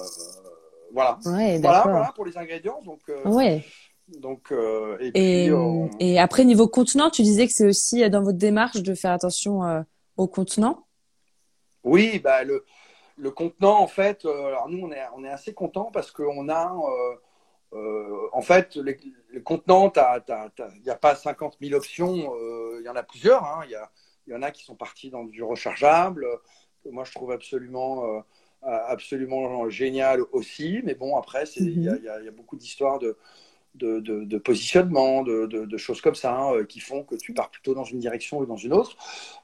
[0.93, 1.17] voilà.
[1.23, 2.11] voilà.
[2.15, 2.81] pour les ingrédients.
[2.83, 3.63] Donc, euh, ouais.
[4.19, 4.53] donc
[4.99, 5.49] et,
[5.99, 9.85] et, après niveau contenant, tu disais que c'est aussi dans votre démarche de faire attention
[10.17, 10.85] au contenant?
[11.83, 12.65] Oui, bah le,
[13.17, 14.25] le contenant en fait.
[14.25, 16.75] alors nous on est on est assez content parce qu'on a
[17.73, 18.97] euh, en fait, les,
[19.43, 22.33] contenants, il n'y a pas 50 000 options,
[22.79, 23.43] il y en a plusieurs.
[23.43, 23.65] Hein.
[24.27, 26.25] Il y, en a qui sont partis dans du rechargeable,
[26.83, 28.19] que moi je trouve absolument, euh,
[28.63, 30.81] absolument génial aussi.
[30.83, 33.17] Mais bon, après, il y, a beaucoup d'histoires de,
[33.75, 37.99] de, positionnement, de, choses comme ça, hein, qui font que tu pars plutôt dans une
[37.99, 38.97] direction ou dans une autre.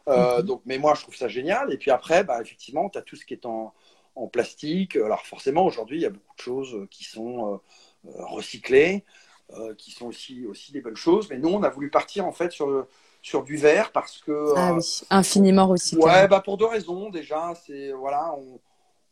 [0.08, 1.72] Euh, donc, mais moi, je trouve ça génial.
[1.74, 3.74] Et puis après, bah, effectivement, tu as tout ce qui est en,
[4.16, 4.96] en plastique.
[4.96, 7.58] Alors forcément, aujourd'hui, il y a beaucoup de choses qui sont euh,
[8.06, 9.04] recyclés,
[9.52, 11.30] euh, qui sont aussi, aussi des bonnes choses.
[11.30, 12.88] Mais nous, on a voulu partir en fait sur,
[13.22, 14.54] sur du verre parce que.
[14.56, 16.04] Ah oui, infiniment recyclé.
[16.04, 17.10] Ouais, bah pour deux raisons.
[17.10, 18.34] Déjà, c'est voilà,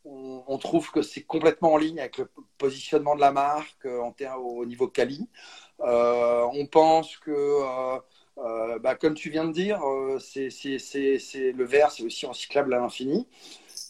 [0.06, 4.00] on, on, trouve que c'est complètement en ligne avec le positionnement de la marque euh,
[4.02, 5.28] en au niveau quali.
[5.80, 8.00] on pense que,
[8.80, 9.82] bah, comme tu viens de dire,
[10.20, 13.28] c'est, c'est, le verre, c'est aussi recyclable à l'infini.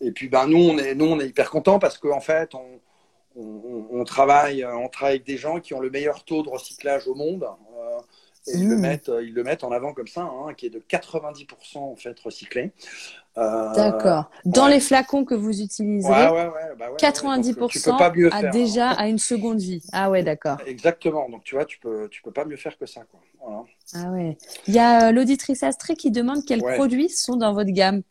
[0.02, 2.80] Et puis, bah, nous, on est, nous, on est hyper contents parce qu'en fait, on,
[3.36, 7.15] on, travaille, on travaille avec des gens qui ont le meilleur taux de recyclage au
[7.15, 7.44] monde.
[7.44, 8.00] Euh,
[8.48, 8.80] et ils, le mmh.
[8.80, 12.20] mettent, ils le mettent en avant comme ça, hein, qui est de 90% en fait
[12.20, 12.72] recyclé.
[13.38, 14.32] Euh, D'accord.
[14.46, 19.84] Dans les flacons que vous utilisez, 90% bah a déjà à une seconde vie.
[19.94, 20.58] Ah ouais, d'accord.
[20.65, 21.30] Exactement.
[21.30, 23.02] Donc tu vois, tu peux, tu peux pas mieux faire que ça.
[23.94, 24.38] Ah ouais.
[24.67, 28.02] Il y a euh, l'auditrice Astrée qui demande quels produits sont dans votre gamme.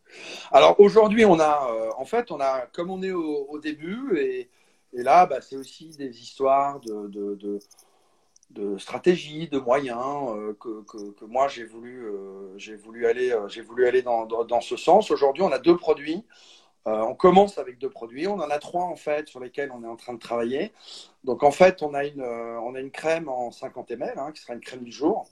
[0.52, 4.48] Alors aujourd'hui, on a, en fait, on a, comme on est au début et
[4.92, 7.59] et là, bah, c'est aussi des histoires de, de,
[8.50, 13.48] de, stratégie, de moyens euh, que, que, moi j'ai voulu, euh, j'ai voulu aller, euh,
[13.48, 15.11] j'ai voulu aller dans, dans, ce sens.
[15.11, 16.24] Aujourd'hui, on a deux produits.
[16.87, 18.26] on commence avec deux produits.
[18.26, 20.72] On en a trois en fait sur lesquels on est en train de travailler.
[21.22, 24.42] Donc en fait, on a une, on a une crème en 50 ml hein, qui
[24.42, 25.29] sera une crème du jour.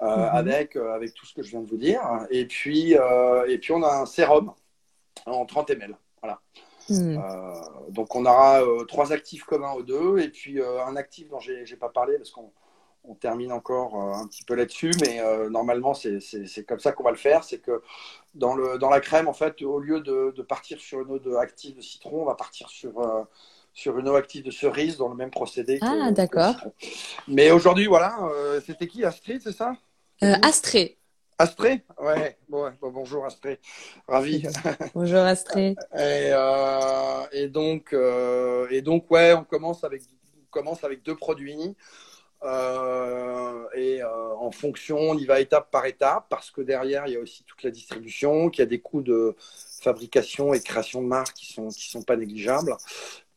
[0.00, 0.08] Mhm.
[0.08, 2.02] avec, avec tout ce que je viens de vous dire.
[2.30, 4.52] Et puis, et puis on a un sérum
[5.26, 5.96] en 30 ml.
[6.20, 6.40] Voilà.
[6.88, 7.16] Hmm.
[7.16, 7.52] Euh,
[7.90, 11.38] donc on aura euh, trois actifs communs aux deux et puis euh, un actif dont
[11.38, 12.50] j'ai n'ai pas parlé parce qu'on
[13.04, 17.16] on termine encore un petit peu là-dessus, mais normalement c'est comme ça qu'on va le
[17.16, 17.42] faire.
[17.42, 17.82] C'est que
[18.36, 21.18] dans, le, dans la crème, en fait, au lieu de, de partir sur une eau
[21.18, 22.92] de active de citron, on va partir sur,
[23.72, 25.80] sur une eau active de cerise dans le même procédé.
[25.82, 26.54] Ah, d'accord.
[27.26, 28.16] Mais aujourd'hui, voilà,
[28.64, 29.74] c'était qui Astrid, c'est ça?
[30.20, 30.96] Astrée.
[31.38, 33.58] Astré Ouais, bon, bonjour Astré,
[34.06, 34.44] ravi.
[34.94, 35.70] Bonjour Astré.
[35.70, 40.02] et, euh, et, donc, euh, et donc, ouais, on commence avec,
[40.36, 41.76] on commence avec deux produits.
[42.44, 47.16] Euh, et en fonction, on y va étape par étape parce que derrière, il y
[47.16, 49.34] a aussi toute la distribution, qu'il y a des coûts de
[49.80, 52.76] fabrication et de création de marques qui sont, qui sont pas négligeables.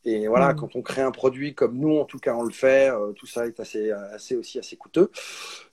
[0.05, 0.55] Et voilà, mm.
[0.57, 3.25] quand on crée un produit comme nous, en tout cas, on le fait, euh, tout
[3.25, 5.09] ça est assez, assez aussi assez coûteux.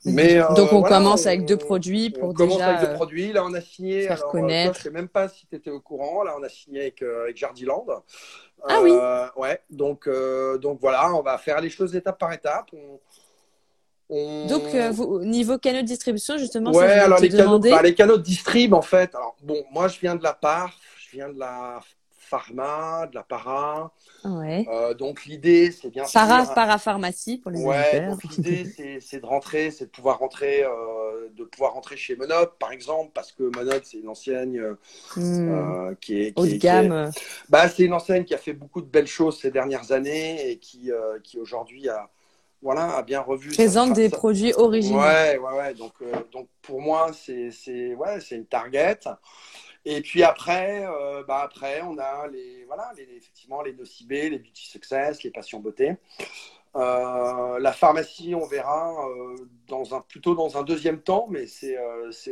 [0.04, 0.12] Mm.
[0.12, 2.44] Mais euh, donc on commence avec deux produits pour on déjà.
[2.44, 3.32] commence avec deux produits.
[3.32, 4.02] Là, on a signé.
[4.02, 4.78] Faire alors, euh, connaître.
[4.78, 6.22] je sais même pas si tu étais au courant.
[6.22, 7.86] Là, on a signé avec, avec Jardiland.
[8.66, 8.92] Ah oui.
[9.36, 9.60] Ouais.
[9.70, 10.08] Donc
[10.60, 12.70] donc voilà, on va faire les choses étape par étape.
[12.72, 14.46] On...
[14.46, 14.62] Donc,
[15.22, 18.82] niveau canaux de distribution, justement, ouais, alors les canaux, bah, les canaux de distrib, en
[18.82, 19.14] fait.
[19.14, 21.80] Alors, bon, moi, je viens de la part, je viens de la
[22.32, 23.90] pharma, de la para.
[24.24, 24.66] Ouais.
[24.70, 26.54] Euh, donc l'idée, c'est bien Para, sûr.
[26.54, 31.28] parapharmacie pour les Ouais, donc l'idée, c'est- c'est de rentrer, c'est de pouvoir rentrer, euh,
[31.36, 34.74] de pouvoir rentrer chez Monop, par exemple, parce que Monop, c'est une enseigne euh,
[35.16, 35.94] Hmm.
[36.00, 36.92] qui est qui Haut de gamme.
[36.92, 40.50] est- bah, c'est une enseigne qui a fait beaucoup de belles choses ces dernières années
[40.50, 40.90] et qui,
[41.22, 42.08] qui aujourd'hui a,
[42.62, 43.50] voilà, a bien revu.
[43.50, 45.00] Présente des produits originaux.
[45.00, 45.74] Ouais, ouais, ouais.
[45.74, 49.00] Donc, euh, donc pour moi, c'est, c'est, ouais, c'est une target.
[49.84, 54.38] Et puis après, euh, bah après, on a les, voilà, les, effectivement, les nocibés, les
[54.38, 55.96] beauty success, les passions beauté.
[56.74, 61.76] Euh, la pharmacie, on verra euh, dans un, plutôt dans un deuxième temps, mais c'est,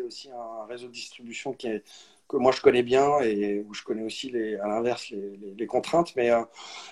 [0.03, 1.85] aussi un réseau de distribution qui est,
[2.29, 4.33] que moi je connais bien et où je connais aussi
[4.63, 6.15] à l'inverse les, contraintes.
[6.15, 6.31] Mais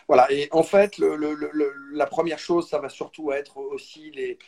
[0.09, 0.31] voilà.
[0.33, 4.38] Et en fait, la première chose, ça va surtout être aussi les,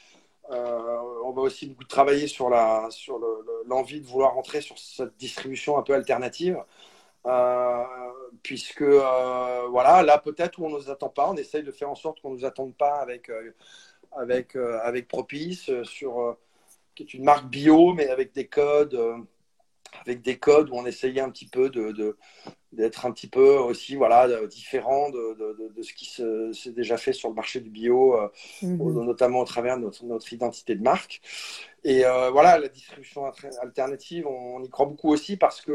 [1.31, 4.79] on va aussi beaucoup travailler sur la sur le- le- l'envie de vouloir entrer sur
[4.79, 6.63] cette distribution un peu alternative.
[7.27, 7.85] Euh,
[8.43, 11.91] puisque euh, voilà, là peut-être où on ne nous attend pas, on essaye de faire
[11.91, 13.53] en sorte qu'on ne nous attende pas avec, euh,
[14.13, 16.37] avec, avec Propice, sur,
[16.95, 18.99] qui est une marque bio, mais avec des codes,
[20.07, 22.17] avec des codes où on essayait un petit peu de-
[22.73, 26.97] d'être un petit peu aussi voilà, différent de, de- de- ce qui se- s'est déjà
[26.97, 28.15] fait sur le marché du bio.
[28.17, 28.29] euh,
[28.63, 29.05] Mhm.
[29.05, 31.21] notamment au travers de notre, notre identité de marque.
[31.85, 35.73] Et euh, voilà, la distribution alter- alternative, on, y croit beaucoup aussi parce que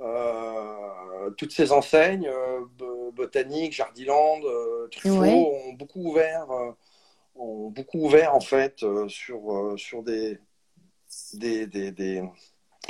[0.00, 2.30] euh, toutes ces enseignes,
[2.78, 4.40] Bo- Botanique, Jardiland,
[4.90, 5.32] Truffaut, Ouais.
[5.68, 6.46] ont beaucoup ouvert,
[7.36, 10.38] ont beaucoup ouvert en fait sur, sur des,
[11.34, 12.22] des, des, des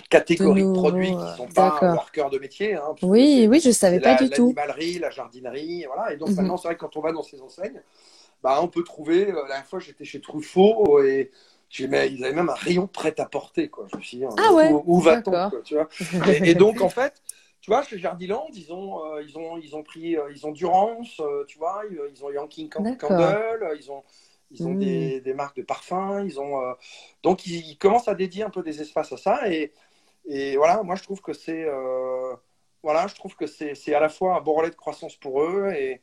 [0.09, 2.75] catégories de, produits qui ne sont pas leur cœur de métier.
[2.75, 4.43] hein, Oui, oui, je savais pas la- du tout.
[4.55, 6.13] L'animalerie, la jardinerie, voilà.
[6.13, 6.37] Et donc Mhm.
[6.37, 7.83] maintenant, c'est vrai que quand on va dans ces enseignes,
[8.43, 9.31] bah, on peut trouver.
[9.31, 11.31] euh, La dernière fois, j'étais chez Truffaut et
[11.89, 13.69] mais ils avaient même un rayon prêt à porter.
[13.69, 13.87] Quoi.
[13.93, 15.51] Je me suis dit, Ah ouais, où, où va-t-on
[16.29, 17.23] et, et donc, en fait,
[17.61, 20.53] tu vois, chez Jardiland, ils ont, euh, ils ont, ils ont pris, euh, ils ont
[20.53, 22.69] Durance, euh, tu vois, ils, ils ont Yankee.
[22.99, 24.05] Candle, ils ont,
[24.53, 24.79] ils ont Mm.
[24.79, 26.63] des, des marques de parfums, ils ont,
[27.25, 29.51] donc ils, ils commencent à dédier un peu des espaces à ça.
[29.51, 29.73] Et,
[30.27, 32.35] et voilà, moi je trouve que c'est, euh,
[32.83, 35.71] voilà, je trouve que c'est, à la fois un bon relais de croissance pour eux
[35.73, 36.01] et,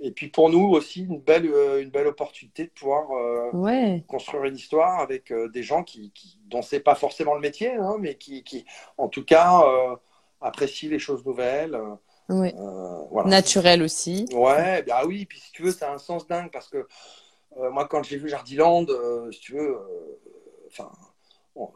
[0.00, 4.04] et puis pour nous aussi une belle, euh, une belle opportunité de pouvoir euh, Ouais.
[4.08, 7.72] construire une histoire avec euh, des gens qui, qui dont c'est pas forcément le métier,
[7.74, 8.64] hein, mais qui, qui,
[8.98, 9.62] en tout cas,
[10.40, 11.78] apprécient les choses nouvelles.
[12.28, 12.54] Ouais.
[13.10, 13.28] voilà.
[13.28, 14.26] Naturel aussi.
[14.32, 16.86] Ouais, bah oui, puis si tu veux, ça a un sens dingue parce que
[17.56, 18.86] moi, quand j'ai vu Jardiland,
[19.30, 19.78] si tu veux,
[20.68, 20.90] enfin,
[21.54, 21.72] bon,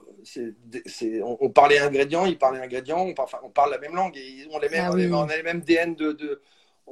[1.25, 4.17] on, on parlait ingrédients, ils parlaient ingrédients, on, parle- enfin, on parle la même langue
[4.17, 5.13] et on, les mêmes, Ah on, les- oui.
[5.13, 6.43] on a les mêmes DN de, de-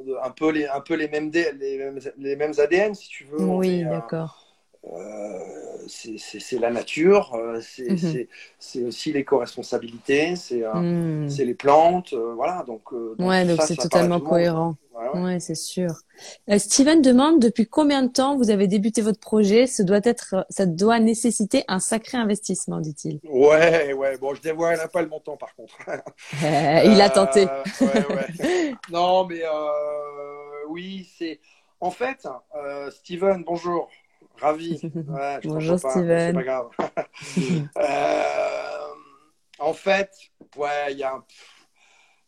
[0.04, 3.08] de- un peu les, un peu les mêmes, D- les mêmes, les mêmes ADN, si
[3.08, 3.38] tu veux.
[3.38, 4.46] Oui, euh, d'accord.
[4.92, 5.40] euh,
[5.88, 6.18] c'est,
[6.60, 11.26] la nature, euh, c'est, c'est, c'est aussi l'éco-responsabilité, c'est, Hmm.
[11.26, 12.62] c'est les plantes, euh, voilà.
[12.66, 14.76] Donc, euh, donc Ouais, c'est totalement cohérent.
[15.12, 15.24] Ouais, ouais.
[15.24, 15.90] Ouais, c'est sûr.
[16.50, 19.66] Euh, Steven demande depuis combien de temps vous avez débuté votre projet?
[19.66, 23.20] Ce doit être, ça doit nécessiter un sacré investissement, dit-il.
[23.24, 25.76] Ouais, ouais, bon, je dévoile pas le montant par contre.
[26.44, 27.46] Euh, il a tenté.
[27.48, 28.74] Euh, ouais, ouais.
[28.90, 29.42] Non, mais
[30.68, 31.40] oui, c'est.
[31.80, 32.26] En fait,
[32.90, 33.88] Steven, bonjour.
[34.40, 34.80] Ravi.
[35.08, 36.26] Ouais, je Bonjour, pas, Steven.
[36.28, 36.68] C'est pas grave.
[37.78, 38.86] Euh,
[39.58, 40.10] en fait,
[40.56, 41.22] ouais, il y a,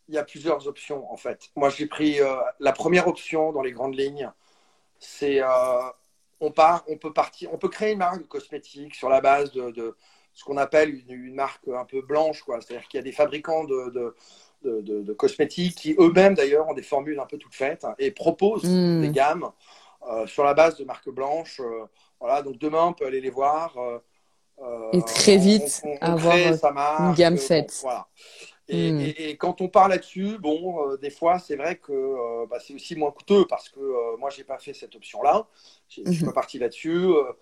[0.09, 1.51] il y a plusieurs options, en fait.
[1.57, 4.31] Moi, j'ai pris euh, la première option dans les grandes lignes.
[4.99, 5.43] C'est.
[5.43, 5.49] euh,
[6.41, 9.53] on part, on peut partir, on peut créer une marque de cosmétiques sur la base
[9.53, 9.97] de, de
[10.33, 12.61] ce qu'on appelle une, une marque un peu blanche, quoi.
[12.61, 14.15] C'est-à-dire qu'il y a des fabricants de, de,
[14.63, 17.95] de, de- de cosmétiques qui eux-mêmes d'ailleurs ont des formules un peu toutes faites hein,
[17.99, 19.03] et proposent Hmm.
[19.03, 19.51] des gammes
[20.09, 21.61] euh, sur la base de marques blanches.
[21.61, 21.87] euh,
[22.21, 23.77] voilà, donc demain on peut aller les voir.
[23.79, 23.99] euh,
[24.93, 27.79] Et très vite on, on avoir, crée sa marque, une gamme bon, faite.
[27.83, 28.09] voilà.
[28.71, 29.01] Et, Hmm.
[29.01, 32.59] et- et quand on part là-dessus, bon, euh, des fois, c'est vrai que euh, bah,
[32.61, 35.47] c'est aussi moins coûteux parce que euh, moi, j'ai pas fait cette option-là.
[35.89, 36.27] Je suis Mhm.
[36.27, 36.91] pas parti là-dessus.
[37.07, 37.33] euh,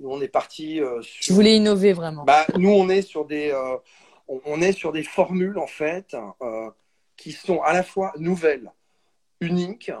[0.00, 1.20] nous, on est parti sur.
[1.20, 2.24] Tu voulais innover vraiment.
[2.24, 3.54] Bah, nous, on est sur des,
[4.28, 6.16] on, on est sur des formules en fait
[7.16, 8.72] qui sont à la fois nouvelles,
[9.40, 9.92] uniques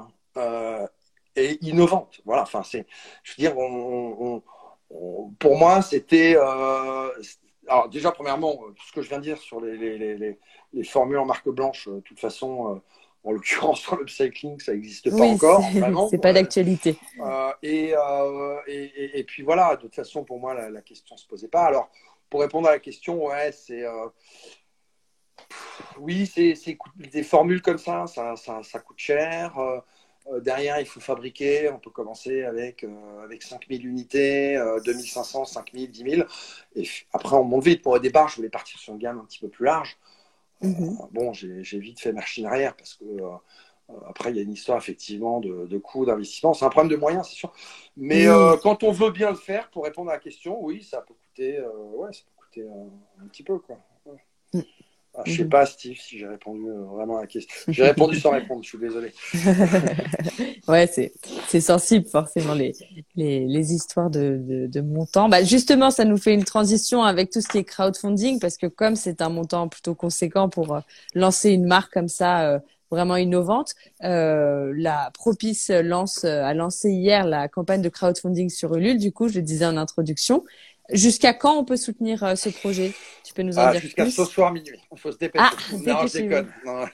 [1.36, 2.20] et innovantes.
[2.24, 2.42] Voilà.
[2.42, 2.86] Enfin, c'est,
[3.22, 4.42] je veux dire, on- on-
[4.90, 6.36] on- pour moi, c'était.
[7.68, 10.16] Alors déjà, premièrement, euh, tout ce que je viens de dire sur les, les, les,
[10.16, 10.38] les-
[10.72, 12.80] les formules en marque blanche, euh, de toute façon, euh,
[13.24, 15.62] en l'occurrence sur l'upcycling, ça n'existe pas Oui, encore.
[16.10, 16.96] c'est- pas d'actualité.
[17.20, 20.82] euh, et, euh, et, et- et puis voilà, de toute façon, pour moi, la, la
[20.82, 21.64] question ne se posait pas.
[21.64, 21.88] Alors,
[22.30, 23.84] pour répondre à la question, ouais, c'est.
[23.84, 24.08] euh,
[25.98, 26.54] oui, c'est
[26.96, 29.54] des formules comme ça, ça, ça, ça coûte cher.
[30.26, 31.70] Euh, euh, derrière, il faut fabriquer.
[31.70, 36.28] On peut commencer avec, euh, avec 5000 unités, euh, 2500, 5000, 10 000.
[36.76, 37.82] Et après, on monte vite.
[37.82, 39.96] Pour au départ, je voulais partir sur une gamme un petit peu plus large.
[40.60, 40.96] Mhm.
[41.10, 43.04] bon, j'ai vite fait machine arrière parce que
[44.08, 46.54] après, il y a une histoire effectivement de, de coûts d'investissement.
[46.54, 47.52] C'est un problème de moyens, c'est sûr.
[47.96, 48.24] Mais
[48.62, 51.60] quand on veut bien le faire, pour répondre à la question, oui, ça peut coûter,
[51.60, 52.68] ouais, ça peut coûter
[53.20, 53.58] un, petit peu.
[53.58, 53.76] Quoi.
[54.54, 54.60] Mm.
[55.16, 55.48] Ah, je ne sais mhm.
[55.48, 57.54] pas, Steve, si j'ai répondu euh, vraiment à la question.
[57.68, 59.12] J'ai répondu sans répondre, je suis désolé.
[60.68, 61.12] ouais, c'est,
[61.46, 62.72] c'est sensible, forcément, les,
[63.14, 65.28] les, les histoires de, de, de montants.
[65.28, 68.66] Bah, justement, ça nous fait une transition avec tout ce qui est crowdfunding, parce que
[68.66, 70.80] comme c'est un montant plutôt conséquent pour euh,
[71.14, 72.58] lancer une marque comme ça, euh,
[72.90, 78.98] vraiment innovante, euh, la Propice lance, a lancé hier la campagne de crowdfunding sur Ulule.
[78.98, 80.44] Du coup, je le disais en introduction.
[80.90, 82.92] Jusqu'à quand on peut soutenir euh, ce projet?
[83.24, 84.78] Tu peux nous en ah, dire Jusqu'à ce soir minuit.
[84.92, 85.44] Il faut se dépêcher.
[85.46, 86.52] Ah, non, je déconne.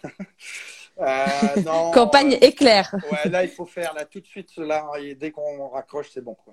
[0.98, 1.26] Euh,
[1.64, 1.90] non.
[1.94, 2.94] Campagne éclair.
[3.10, 4.86] Ouais, là, il faut faire là tout de suite cela.
[5.18, 6.34] dès qu'on raccroche, c'est bon.
[6.34, 6.52] Quoi.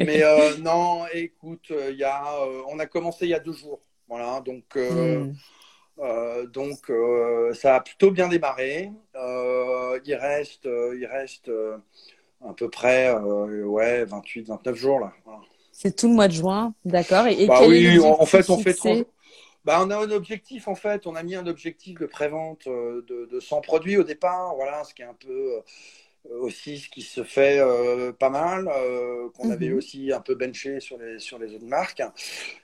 [0.00, 2.24] Mais euh, non, écoute, il y a,
[2.66, 3.80] on a commencé il y a deux jours.
[4.08, 5.32] Voilà, donc, hmm.
[6.52, 6.90] donc
[7.54, 8.90] ça a plutôt bien démarré.
[9.14, 11.48] il reste, il reste
[12.44, 15.12] à peu près ouais, 28, 29 jours là.
[15.82, 17.26] C'est tout le mois de juin, d'accord.
[17.26, 19.04] Et, bah oui, en fait, on fait trop.
[19.64, 23.02] Bah, on a un objectif en fait, on a mis un objectif de prévente euh,
[23.08, 25.60] de, de 100 produits au départ, voilà, ce qui est un peu
[26.28, 28.68] euh, aussi ce qui se fait euh, pas mal,
[29.34, 29.76] qu'on avait mhm.
[29.76, 32.02] aussi un peu benché sur les, sur les autres marques.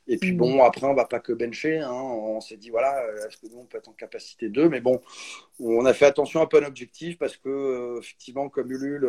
[0.06, 0.60] Et puis bon, mhm.
[0.60, 1.92] après, on va pas que bencher, hein.
[1.92, 4.68] on s'est dit, voilà, est-ce que nous, on peut être en capacité d'eux?
[4.68, 5.00] Mais bon,
[5.58, 9.08] on a fait attention un peu à l'objectif parce que, effectivement, comme Ulule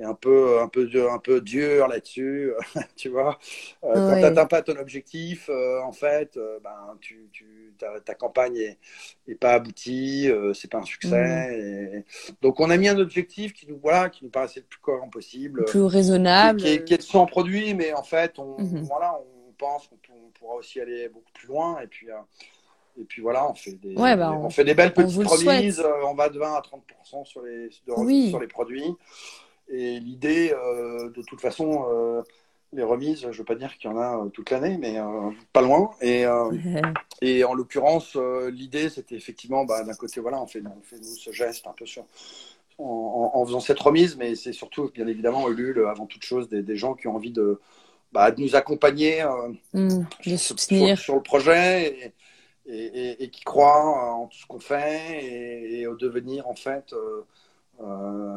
[0.00, 2.52] est un peu, un peu, un peu dur là-dessus,
[2.96, 3.38] tu vois.
[3.84, 7.74] Euh, quand tu n'atteins pas ton objectif, euh, en fait, euh, ben, tu, tu,
[8.04, 8.78] ta, campagne est,
[9.28, 12.04] est pas aboutie, c'est pas un succès.
[12.06, 12.32] Mm.
[12.40, 15.08] Donc, on a mis un objectif qui nous, voilà, qui nous paraissait le plus cohérent
[15.08, 15.64] possible.
[15.66, 16.60] Plus raisonnable.
[16.60, 18.82] Qui, est, qui est de 100 produits, mais en fait, on, mm-hmm.
[18.84, 21.80] voilà, on pense qu'on pourra aussi aller beaucoup plus loin.
[21.80, 22.08] Et puis,
[22.98, 25.82] et puis voilà, on fait des, bah, on, fait des belles petites remises.
[26.04, 27.70] on va de 20 à 30% sur les,
[28.30, 28.94] sur les produits.
[29.68, 32.22] Et l'idée, euh, de toute façon, euh,
[32.72, 34.98] les remises, je ne veux pas dire qu'il y en a euh, toute l'année, mais
[35.52, 35.90] pas loin.
[36.00, 36.24] Et,
[37.20, 38.16] et en l'occurrence,
[38.50, 41.72] l'idée, c'était effectivement, bah, d'un côté, voilà, on fait, on fait nous ce geste un
[41.72, 42.04] peu sur,
[42.78, 46.94] en, faisant cette remise, mais c'est surtout, bien évidemment, Ulule, avant toute chose, des, gens
[46.94, 47.60] qui ont envie de,
[48.12, 49.24] bah, de nous accompagner
[49.74, 50.04] mmh,
[50.36, 52.12] sur, sur, le projet
[52.66, 57.22] et, et, qui croient en tout ce qu'on fait et, au devenir, en fait, euh,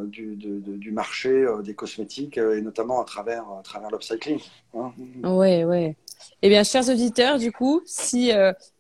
[0.06, 4.40] du, du, marché euh, des cosmétiques euh, et notamment à travers, à travers l'upcycling.
[4.74, 4.94] Hein.
[5.24, 5.96] Oui, oui.
[6.42, 8.32] Eh bien, chers auditeurs, du coup, si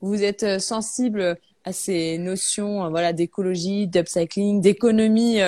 [0.01, 5.39] vous êtes sensible à ces notions voilà, d'écologie, d'upcycling, d'économie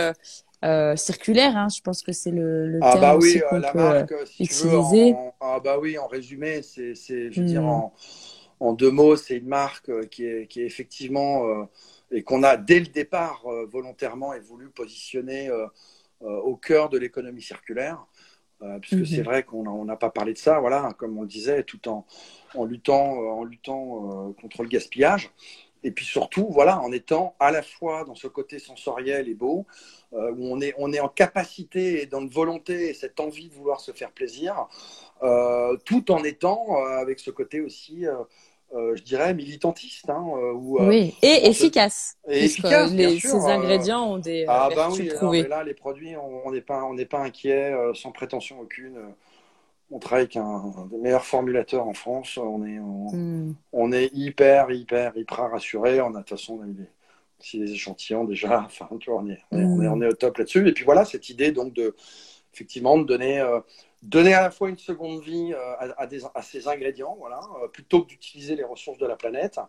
[0.95, 4.43] circulaire, hein, je pense que c'est le, le ah terme bah oui, la marque, si
[4.43, 5.09] utiliser.
[5.09, 7.69] Tu veux, ah bah oui, en résumé, c'est, je veux dire, hmm.
[7.69, 7.93] en,
[8.59, 11.67] en, deux mots, c'est une marque qui est, qui est effectivement
[12.11, 15.67] et qu'on a dès le départ euh, volontairement et voulu positionner euh,
[16.23, 18.05] euh, au cœur de l'économie circulaire.
[18.81, 19.23] puisque c'est mhm.
[19.23, 22.05] vrai qu'on n'a pas parlé de ça, voilà, comme on le disait, tout en,
[22.55, 25.29] en luttant, en luttant contre le gaspillage.
[25.83, 29.67] Et puis surtout, voilà, en étant à la fois dans ce côté sensoriel et beau,
[30.11, 33.53] où on est, on est en capacité et dans une volonté et cette envie de
[33.53, 34.67] vouloir se faire plaisir,
[35.85, 38.07] tout en étant avec ce côté aussi
[38.73, 40.09] euh, je dirais, militantiste.
[40.09, 42.17] Hein, euh, euh, oui, et efficace.
[42.27, 43.29] Et efficace, bien sûr.
[43.29, 44.89] Ces ingrédients ont des ah, bah
[45.21, 48.97] oui, là, les produits, on n'est pas, on n'est pas inquiet, sans prétention aucune.
[49.89, 52.37] On travaille avec un, des meilleurs formulateurs en France.
[52.37, 53.55] On est, hmm.
[53.71, 56.01] on, est hyper, hyper, hyper rassuré.
[56.01, 58.63] On a de toute façon, on a eu des, des échantillons déjà.
[58.65, 60.67] Enfin, tu vois, on est, on, est, on est, au top là-dessus.
[60.67, 61.95] Et puis voilà, cette idée donc de,
[62.53, 63.41] effectivement, de donner
[64.03, 68.09] donner à la fois une seconde vie euh, à, ces ingrédients, voilà, euh, plutôt que
[68.09, 69.59] d'utiliser les ressources de la planète.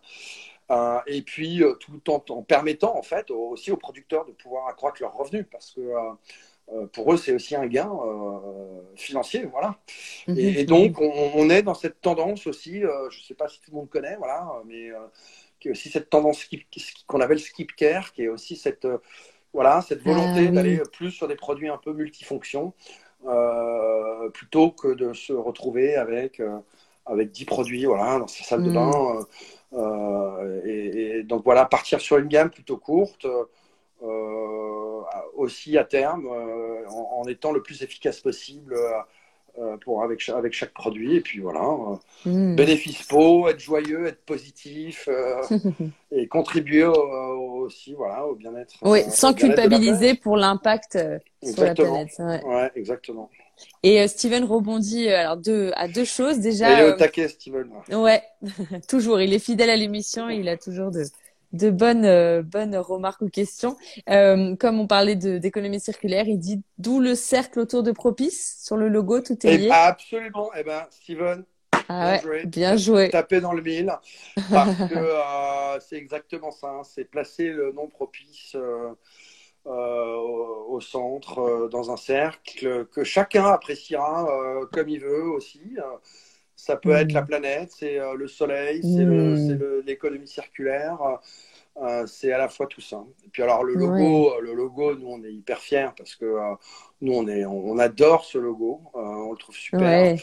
[0.71, 5.01] Euh, et puis tout en, en, permettant en fait aussi aux producteurs de pouvoir accroître
[5.01, 5.81] leurs revenus parce que
[6.93, 7.91] pour eux c'est aussi un gain
[8.95, 9.79] financier voilà
[10.27, 10.37] mhm.
[10.37, 13.77] et, donc on, est dans cette tendance aussi je ne sais pas si tout le
[13.77, 14.91] monde connaît voilà mais
[15.59, 16.47] qui est aussi cette tendance
[17.07, 18.87] qu'on appelle skip care qui est aussi cette
[19.53, 22.75] voilà cette volonté ah d'aller plus sur des produits un peu multifonctions
[23.25, 26.59] euh, plutôt que de se retrouver avec, euh,
[27.05, 28.73] avec 10 produits voilà, dans sa salle de mm.
[28.73, 29.19] bain.
[29.73, 33.25] Euh, et, donc voilà, partir sur une gamme plutôt courte.
[35.35, 36.27] aussi à terme,
[36.87, 38.75] en, étant le plus efficace possible
[39.81, 41.15] pour, avec, avec chaque produit.
[41.15, 41.61] Et puis voilà,
[42.25, 42.55] mm.
[42.55, 45.09] bénéfice peau, être joyeux, être positif
[46.11, 48.75] et contribuer aussi voilà, au bien-être.
[48.81, 50.97] Oui, sans culpabiliser pour l'impact
[51.43, 52.19] sur la planète.
[52.19, 52.71] Ouais.
[52.75, 53.29] exactement.
[53.83, 56.71] Et euh, Steven rebondit euh, alors deux, à deux choses déjà.
[56.71, 57.69] Il est au euh, taquet, Steven.
[57.91, 58.21] Ouais,
[58.87, 59.21] toujours.
[59.21, 60.29] Il est fidèle à l'émission.
[60.29, 61.03] Il a toujours de,
[61.53, 63.75] de bonnes, euh, bonnes remarques ou questions.
[64.09, 68.77] Euh, comme on parlait d'économie circulaire, il dit d'où le cercle autour de Propice sur
[68.77, 69.69] le logo, tout est Eh lié.
[69.69, 70.51] absolument.
[70.57, 71.45] Eh ben, Steven,
[71.87, 72.45] Ah bien ouais, joué.
[72.45, 73.09] bien joué.
[73.09, 73.91] Taper dans le mille.
[74.51, 76.67] Parce que euh, c'est exactement ça.
[76.69, 76.83] hein.
[76.83, 78.89] C'est placer le nom propice euh,
[79.67, 80.15] euh,
[80.67, 84.27] au, centre, dans un cercle, que chacun appréciera
[84.71, 85.61] comme il veut aussi.
[86.59, 89.57] Euh, Ça peut être la planète, c'est euh, le soleil, c'est Mm.
[89.57, 90.97] le- l'économie circulaire.
[91.77, 93.01] Euh, c'est à la fois tout ça.
[93.25, 96.25] Et puis alors le logo, euh, le logo, nous on est hyper fiers parce que
[96.25, 96.55] euh,
[97.01, 99.81] nous on est, on adore ce logo, Euh, on le trouve super.
[99.81, 100.17] Ouais.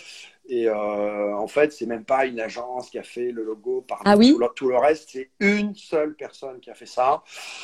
[0.49, 4.03] Et euh, en fait, c'est même pas une agence qui a fait le logo par
[4.05, 4.31] Ah oui?
[4.33, 7.23] tout, le, tout le reste, c'est une seule personne qui a fait ça,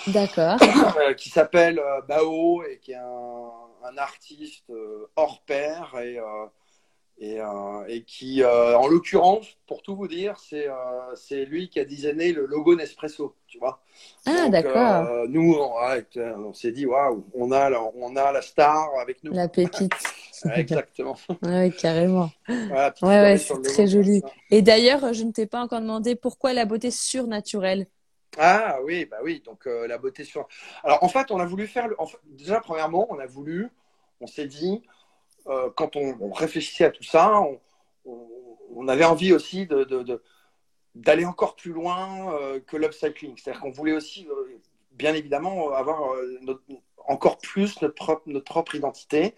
[0.09, 0.57] D'accord.
[1.01, 3.51] euh, qui s'appelle euh, Bao et qui est un,
[3.85, 6.47] un artiste euh, hors pair et, euh,
[7.23, 11.79] et, euh, et qui, euh, en l'occurrence, pour tout vous dire, c'est euh, lui qui
[11.79, 13.81] a designé le logo Nespresso, tu vois.
[14.27, 15.07] Ah, d'accord.
[15.07, 15.73] euh, nous, on,
[16.17, 19.33] on s'est dit, waouh, on a, la- on a la star avec nous.
[19.33, 19.93] La pépite.
[20.57, 21.17] Exactement.
[21.43, 22.31] Ouais, carrément.
[22.49, 24.23] Voilà, Ouais, c'est très joli.
[24.51, 27.87] Et d'ailleurs, je ne t'ai pas encore demandé pourquoi la beauté surnaturelle.
[28.39, 30.49] Ah oui, bah oui, donc la beauté sur.
[30.83, 31.87] Alors en fait, on a voulu faire.
[31.89, 33.69] le- en fait, déjà, premièrement, on a voulu,
[34.21, 34.83] on s'est dit,
[35.47, 37.43] euh, quand on, réfléchissait à tout ça,
[38.05, 39.69] on, avait envie aussi
[40.95, 43.37] d'aller encore plus loin euh, que l'upcycling.
[43.37, 44.59] C'est-à-dire qu'on voulait aussi, euh,
[44.93, 46.63] bien évidemment, avoir euh, notre-
[47.07, 47.95] encore plus notre
[48.45, 49.35] propre, identité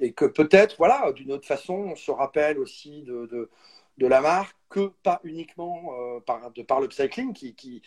[0.00, 3.50] et que peut-être, voilà, d'une autre façon, on se rappelle aussi de,
[3.98, 5.92] la marque que pas uniquement
[6.26, 7.82] par, de par l'upcycling qui,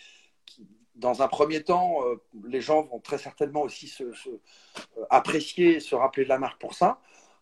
[0.95, 2.01] dans un premier temps,
[2.47, 4.03] les gens vont très certainement aussi se,
[5.09, 6.99] apprécier et se rappeler de la marque pour ça.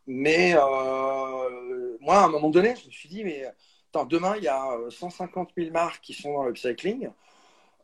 [0.07, 3.45] Mais euh, moi, à un moment donné, je me suis dit, mais
[3.89, 7.09] attends, demain, il y a 150 000 marques qui sont dans l'upcycling.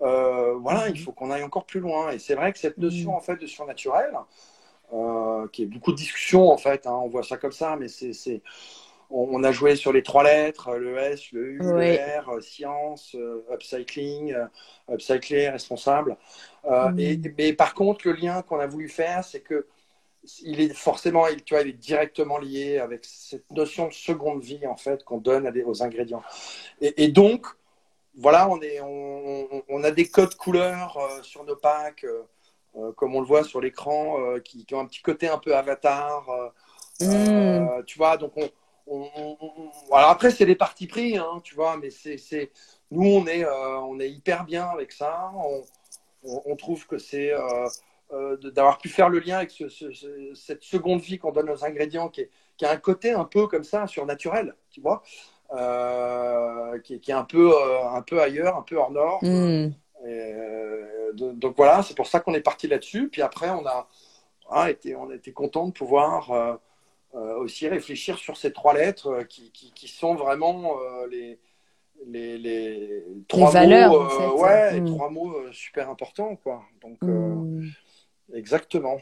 [0.01, 0.95] Euh, voilà, Mhm.
[0.95, 2.11] il faut qu'on aille encore plus loin.
[2.11, 3.17] Et c'est vrai que cette notion Mhm.
[3.17, 4.11] en fait de surnaturel,
[4.93, 7.87] euh, qui est beaucoup de discussions en fait, hein, on voit ça comme ça, mais
[7.87, 8.41] c'est,
[9.11, 13.15] on, a joué sur les trois lettres, le S, le U, le R, euh, science,
[13.15, 14.45] euh, upcycling, euh,
[14.93, 16.17] upcycler, responsable.
[16.65, 16.99] Euh, Mhm.
[16.99, 19.67] et, mais par contre, le lien qu'on a voulu faire, c'est que
[20.43, 24.41] il est forcément, il- tu vois, il est directement lié avec cette notion de seconde
[24.43, 26.23] vie en fait qu'on donne à des- aux ingrédients.
[26.81, 27.45] Et, et donc,
[28.15, 32.23] voilà, on, est, on, a des codes couleurs euh, sur nos packs, euh,
[32.75, 35.37] euh, comme on le voit sur l'écran, euh, qui, qui ont un petit côté un
[35.37, 36.25] peu avatar.
[37.01, 37.83] Mm.
[37.85, 38.49] tu vois, donc on,
[38.87, 42.51] on- on- on- alors après c'est des partis pris, hein, tu vois, mais c'est,
[42.91, 45.31] nous on est, on est hyper bien avec ça.
[46.23, 47.31] On trouve que c'est
[48.11, 51.49] euh, d'avoir pu faire le lien avec ce- ce- ce- cette seconde vie qu'on donne
[51.49, 55.03] aux ingrédients, qui, est- qui a un côté un peu comme ça surnaturel, tu vois,
[55.53, 59.19] euh, qui, est- qui est un peu, euh, un peu ailleurs, un peu hors nord.
[59.23, 59.27] Mm.
[59.27, 59.73] Et,
[60.07, 63.09] euh, de- donc voilà, c'est pour ça qu'on est parti là-dessus.
[63.09, 63.87] Puis après, on a,
[64.49, 66.59] ah, été, on a été content de pouvoir
[67.13, 70.75] aussi réfléchir sur ces trois lettres qui, qui, sont vraiment
[71.09, 71.39] les,
[72.05, 74.43] les, les trois valeurs, mots, en fait.
[74.43, 74.85] ouais, Mm.
[74.95, 76.61] trois mots super importants, quoi.
[76.81, 77.67] Donc euh, Mm.
[78.33, 78.97] Exactement,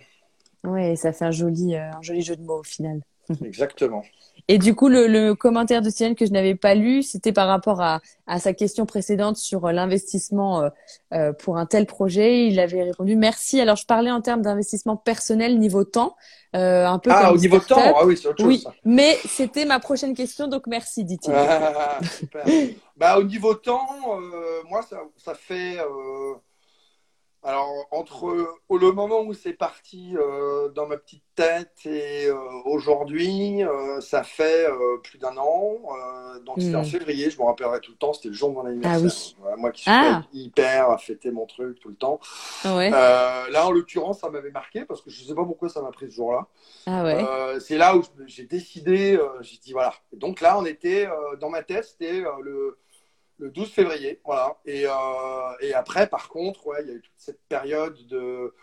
[0.63, 3.01] Ouais, ça fait un joli, euh, un joli jeu de mots au final.
[3.43, 4.03] exactement.
[4.47, 7.47] Et du coup, le, le commentaire de Steven que je n'avais pas lu, c'était par
[7.47, 10.69] rapport à, à sa question précédente sur euh, l'investissement
[11.13, 12.47] euh, pour un tel projet.
[12.47, 13.59] Il avait répondu merci.
[13.59, 16.15] Alors, je parlais en termes d'investissement personnel niveau temps,
[16.55, 18.47] euh, un peu Ah, comme au niveau temps, ah oui, c'est autre chose.
[18.47, 18.73] Oui, ça.
[18.85, 21.33] mais c'était ma prochaine question, donc merci, dit-il.
[21.35, 22.45] Ah, super.
[22.95, 23.85] bah, au niveau temps,
[24.69, 25.77] moi, ça, ça fait.
[27.43, 28.25] Alors, entre
[28.69, 32.35] le moment où c'est parti euh, dans ma petite tête et euh,
[32.65, 34.65] aujourd'hui, euh, ça fait
[35.03, 35.77] plus d'un an.
[36.45, 36.85] Donc, c'était en Mm.
[36.85, 38.99] février, je me rappellerai tout le temps, c'était le jour de mon anniversaire.
[38.99, 39.35] Ah oui.
[39.39, 40.23] Voilà, moi qui suis Ah.
[40.33, 42.19] hyper à fêter mon truc tout le temps.
[42.65, 42.89] Ouais.
[42.89, 45.91] Là, en l'occurrence, ça m'avait marqué parce que je ne sais pas pourquoi ça m'a
[45.91, 46.47] pris ce jour-là.
[46.85, 47.59] Ah ouais.
[47.59, 49.93] C'est là où j'ai décidé, j'ai dit voilà.
[50.13, 51.07] Et donc là, on était
[51.39, 52.77] dans ma tête, c'était le,
[53.37, 54.57] le 12 février, voilà.
[54.65, 54.91] Et, euh,
[55.61, 58.53] et après, par contre, ouais, il y a eu toute cette période de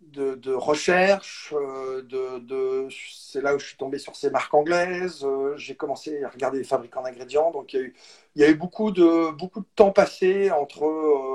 [0.00, 4.54] de, de recherche, euh, de, de c'est là où je suis tombé sur ces marques
[4.54, 5.24] anglaises.
[5.24, 7.94] euh, j'ai commencé à regarder les fabricants d'ingrédients, donc il y a eu
[8.36, 10.82] il y a eu beaucoup de beaucoup de temps passé entre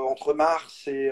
[0.09, 1.11] entre mars et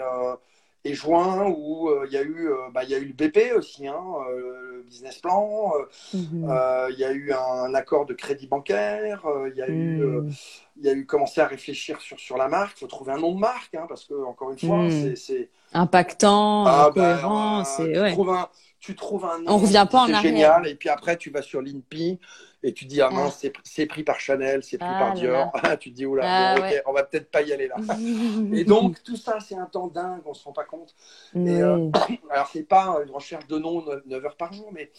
[0.84, 3.52] et juin où euh, il y a eu euh, bah, y a eu le BP
[3.56, 6.46] aussi hein, euh, le business plan euh, Mhm.
[6.50, 10.02] euh, il y a eu un accord de crédit bancaire euh, il y a eu
[10.02, 10.36] euh, Mm.
[10.78, 13.18] il y a eu commencé à réfléchir sur sur la marque il faut trouver un
[13.18, 15.14] nom de marque hein, parce que encore une fois Mm.
[15.16, 18.48] c'est Impactant, ah, bah, cohérent, euh, c'est tu trouves un
[18.80, 20.22] tu trouves un nom On revient pas en c'est arrière.
[20.22, 22.20] génial et puis après tu vas sur l'INPI
[22.62, 25.90] et tu dis ah mince c'est pris par Chanel, c'est pris ah par Dior, tu
[25.90, 27.76] te dis oula ah bon, ok on va peut-être pas y aller là.
[28.52, 30.94] et donc tout ça c'est un temps dingue, on se rend pas compte.
[31.34, 31.90] Et, euh,
[32.30, 34.90] alors c'est pas une recherche de nom 9 heures par jour, mais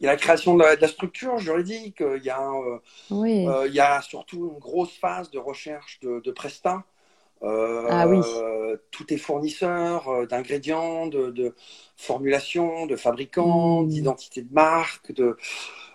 [0.00, 3.80] il y a la création de la, structure juridique, il y a euh, il y
[3.80, 6.84] a surtout une grosse phase de recherche de, de prestat.
[7.42, 8.20] Euh, ah oui.
[8.90, 11.54] Tous tes fournisseurs euh, d'ingrédients, de, de
[11.96, 13.88] formulation, de fabricants, mmh.
[13.88, 15.36] d'identité de marque, de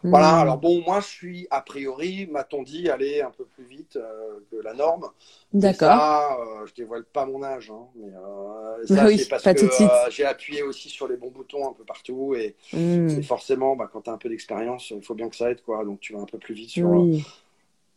[0.10, 0.34] voilà.
[0.34, 0.40] Mmh.
[0.42, 4.40] Alors bon, moi je suis a priori, m'a-t-on dit, aller un peu plus vite euh,
[4.52, 5.10] que la norme.
[5.54, 5.90] D'accord.
[5.90, 8.12] Ça, je dévoile pas mon âge, hein, mais
[8.88, 12.56] ça c'est parce que j'ai appuyé aussi sur les bons boutons un peu partout et,
[12.74, 13.24] mmh.
[13.24, 15.84] forcément, bah, quand tu as un peu d'expérience, il faut bien que ça aide quoi.
[15.86, 16.90] Donc tu vas un peu plus vite sur.
[16.90, 17.24] Oui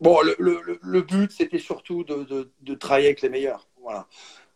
[0.01, 3.67] Bon, le, le, le but, c'était surtout de, de, de, travailler avec les meilleurs.
[3.83, 4.07] Voilà.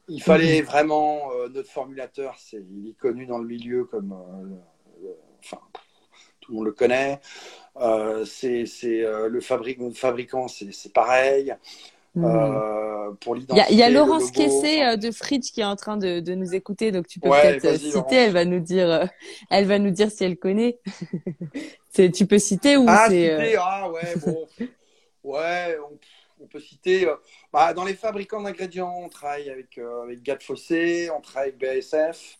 [0.08, 0.66] Il fallait mhm.
[0.66, 5.08] vraiment euh, notre formulateur, c'est il est connu dans le milieu comme, euh,
[5.40, 5.60] enfin,
[6.44, 7.20] tout le monde le connaît.
[7.80, 11.54] Euh, c'est euh, le, fabricant, c'est pareil.
[12.16, 13.16] Mhm.
[13.20, 16.54] pour il y a, Laurence Kessé de Fridge qui est en train de, de nous
[16.54, 18.14] écouter, donc tu peux peut-être citer.
[18.14, 19.08] Elle va nous dire,
[19.50, 20.78] elle va nous dire si elle connaît.
[21.92, 23.56] tu peux citer ou ah, c'est.
[23.56, 24.46] Ah ouais, bon.
[25.24, 25.78] Ouais,
[26.38, 27.08] on, peut citer.
[27.08, 27.16] Euh,
[27.50, 32.38] bah, dans les fabricants d'ingrédients, on travaille avec, euh, avec Fossé, on travaille avec BASF,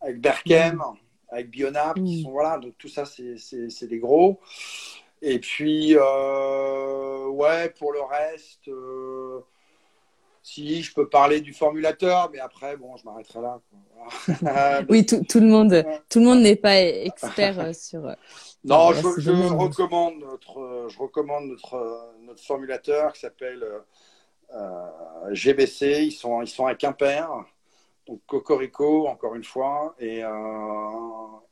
[0.00, 0.96] avec Berkem, mm.
[1.32, 2.22] Avec Bionap, qui mm.
[2.22, 2.58] sont voilà.
[2.58, 4.40] Donc tout ça, c'est des gros.
[5.20, 8.68] Et puis, euh, ouais, pour le reste,
[10.42, 13.60] si je peux parler du formulateur, mais après, bon, je m'arrêterai là.
[14.88, 18.14] oui, tout, tout, le monde, tout le monde n'est pas expert sur.
[18.64, 23.64] Non, je, je recommande notre, je recommande notre notre formulateur qui s'appelle
[24.54, 24.86] euh,
[25.32, 26.04] GBC.
[26.04, 27.28] Ils sont, ils sont à Quimper.
[28.06, 29.94] Donc Cocorico, encore une fois.
[29.98, 30.28] Et, euh,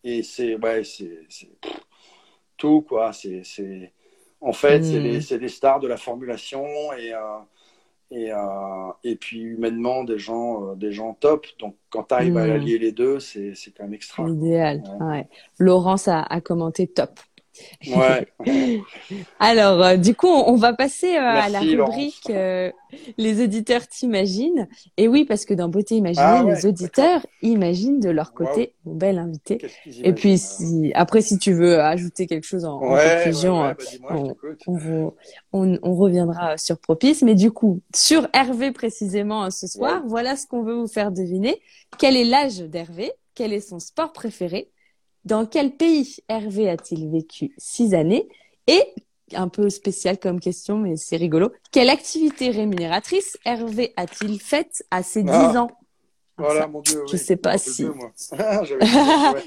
[0.02, 1.26] et c'est ouais, c'est
[2.56, 3.12] tout, quoi.
[3.12, 3.92] C'est,
[4.40, 5.20] en fait, hmm.
[5.20, 7.38] c'est des stars de la formulation et, euh,
[8.10, 8.30] et,
[9.04, 11.46] et puis humainement des gens, des gens top.
[11.58, 12.50] Donc quand tu arrives à hmm.
[12.50, 14.28] allier les deux, c'est quand même extra.
[14.28, 14.82] Idéal.
[15.00, 15.28] Ouais.
[15.58, 17.20] Laurence a, a commenté top.
[17.86, 18.28] Ouais.
[19.38, 22.70] Alors, euh, du coup, on, va passer euh, à la rubrique euh,
[23.18, 24.68] Les auditeurs t'imaginent.
[24.96, 28.94] Et oui, parce que dans Beauté Imaginée, ah les auditeurs imaginent de leur côté mon
[28.94, 29.58] bel invité.
[30.02, 33.76] Et puis, si, après, si tu veux ajouter quelque chose en, conclusion, bah,
[34.10, 35.12] on,
[35.52, 37.22] on, on, reviendra sur Propice.
[37.22, 41.60] Mais du coup, sur Hervé précisément ce soir, voilà ce qu'on veut vous faire deviner.
[41.98, 43.12] Quel est l'âge d'Hervé?
[43.34, 44.70] Quel est son sport préféré?
[45.24, 48.28] Dans quel pays Hervé a-t-il vécu six années
[48.66, 48.82] Et,
[49.34, 55.02] un peu spécial comme question, mais c'est rigolo, quelle activité rémunératrice Hervé a-t-il faite à
[55.02, 55.62] ses dix ah.
[55.62, 55.70] ans
[56.40, 57.02] voilà, mon Dieu.
[57.10, 57.84] Je sais pas si.
[57.84, 58.10] moi.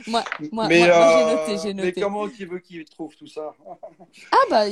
[0.07, 1.93] moi, moi, j'ai noté, j'ai noté.
[1.95, 3.55] Mais comment tu veux qu'il trouve tout ça?
[4.31, 4.65] Ah bah,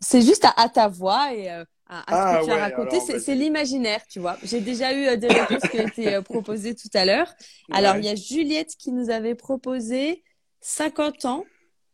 [0.00, 3.00] c'est juste à, ta voix et euh, à, ce ah que tu as raconté.
[3.00, 4.36] C'est l'imaginaire, tu vois.
[4.42, 7.32] J'ai déjà eu euh, des réponses qui ont été euh, proposées tout à l'heure.
[7.72, 10.22] Alors, il y a Juliette qui nous avait proposé
[10.60, 11.44] 50 ans,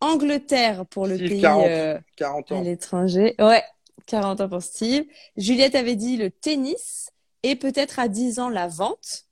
[0.01, 2.43] Angleterre pour le pays 40, euh, ans.
[2.51, 3.35] à l'étranger.
[3.39, 3.63] Ouais,
[4.07, 5.05] 40 ans pour Steve.
[5.37, 7.11] Juliette avait dit le tennis
[7.43, 9.25] et peut-être à 10 ans la vente.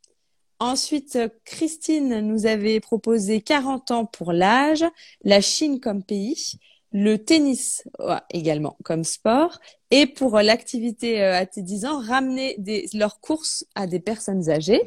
[0.61, 4.85] Ensuite, Christine nous avait proposé 40 ans pour l'âge,
[5.23, 6.59] la Chine comme pays
[6.93, 7.85] le tennis
[8.31, 9.59] également comme sport
[9.91, 14.51] et pour l'activité euh, à tes 10 ans, ramener des, leurs courses à des personnes
[14.51, 14.83] âgées.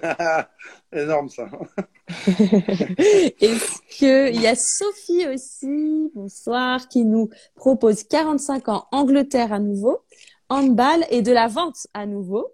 [0.93, 1.49] Énorme ça.
[2.28, 10.04] Est-ce qu'il y a Sophie aussi, bonsoir, qui nous propose 45 ans Angleterre à nouveau,
[10.49, 12.47] handball et de la vente à nouveau.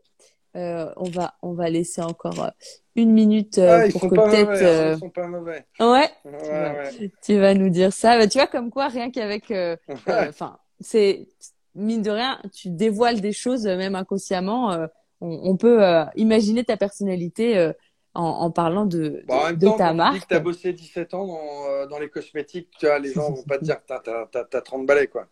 [0.56, 2.50] Euh, on va on va laisser encore euh,
[2.98, 4.50] une minute euh, ah, pour que peut-être.
[4.50, 5.66] Hein, euh, ils sont pas mauvais.
[5.80, 6.10] Ouais.
[6.26, 8.18] ouais, Tu, vas, nous dire ça.
[8.18, 9.78] Bah, tu vois comme quoi rien qu'avec, euh,
[10.08, 11.28] enfin, c'est
[11.76, 14.88] mine de rien, tu dévoiles des choses même inconsciemment.
[15.22, 15.80] On, on, peut
[16.16, 17.72] imaginer ta personnalité
[18.18, 20.14] en, parlant de, bah, de, ta marque.
[20.14, 23.00] Tu dis que tu as bossé 17 ans dans, euh, dans, les cosmétiques, tu vois,
[23.00, 25.08] les gens vont pas te dire que tu as, 30 balais.
[25.08, 25.28] Quoi.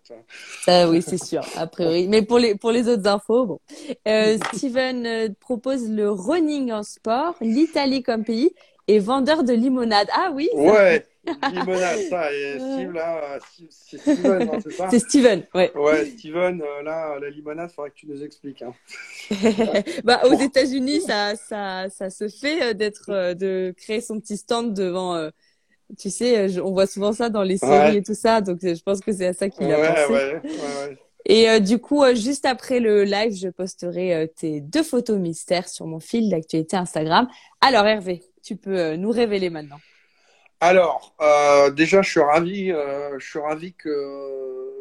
[0.61, 2.07] Ça, oui, c'est sûr, a priori.
[2.07, 3.59] Mais pour les, pour les autres infos, bon.
[4.07, 8.51] Euh, Steven euh, propose le running en sport, l'Italie comme pays
[8.87, 10.07] et vendeur de limonade.
[10.13, 11.05] Ah oui Ouais
[11.51, 12.33] Limonade, ça.
[12.33, 15.71] Et Steve, là, c'est Steven, c'est ça C'est Steven, ouais.
[15.75, 18.61] Ouais, Steven, euh, là, la limonade, il faudrait que tu nous expliques.
[18.61, 18.73] Hein.
[20.03, 24.37] bah, aux États-Unis, ça, ça, ça se fait euh, d'être, euh, de créer son petit
[24.37, 25.29] stand devant.
[25.97, 29.01] tu sais, on voit souvent ça dans les séries et tout ça, donc je pense
[29.01, 30.13] que c'est à ça qu'il a pensé.
[30.13, 35.85] Ouais, Et du coup, juste après le live, je posterai tes deux photos mystères sur
[35.85, 37.27] mon fil d'actualité Instagram.
[37.61, 39.79] Alors Hervé, tu peux nous révéler maintenant.
[40.67, 43.89] Alors, euh, déjà, je suis ravi, euh, je suis ravi que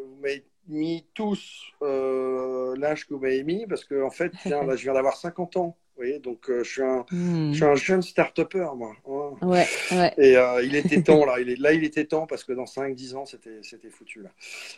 [0.07, 4.63] vous m'ayez mis tous euh, l'âge que vous m'avez mis, parce que en fait, tiens,
[4.63, 5.77] là, je viens d'avoir 50 ans.
[5.95, 7.51] Vous voyez, donc je, suis un, Hmm.
[7.51, 8.93] je suis un jeune start-upper, moi.
[9.07, 9.33] hein.
[9.47, 10.13] Ouais, ouais.
[10.17, 11.39] Et il était temps, là.
[11.39, 14.29] Il est, là, il était temps, parce que dans 5-10 ans, c'était foutu, là.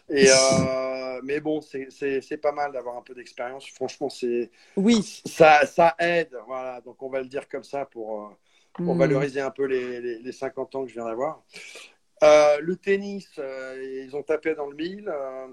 [0.10, 0.28] Et,
[1.24, 3.66] mais bon, c'est- pas mal d'avoir un peu d'expérience.
[3.70, 5.22] Franchement, c'est Oui.
[5.26, 6.38] ça, ça aide.
[6.48, 8.32] Voilà, donc on va le dire comme ça pour,
[8.84, 8.98] pour Hmm.
[8.98, 11.44] valoriser un peu les, les, les 50 ans que je viens d'avoir.
[12.24, 15.10] Euh, le tennis, euh, ils ont tapé dans le mille.
[15.10, 15.48] euh,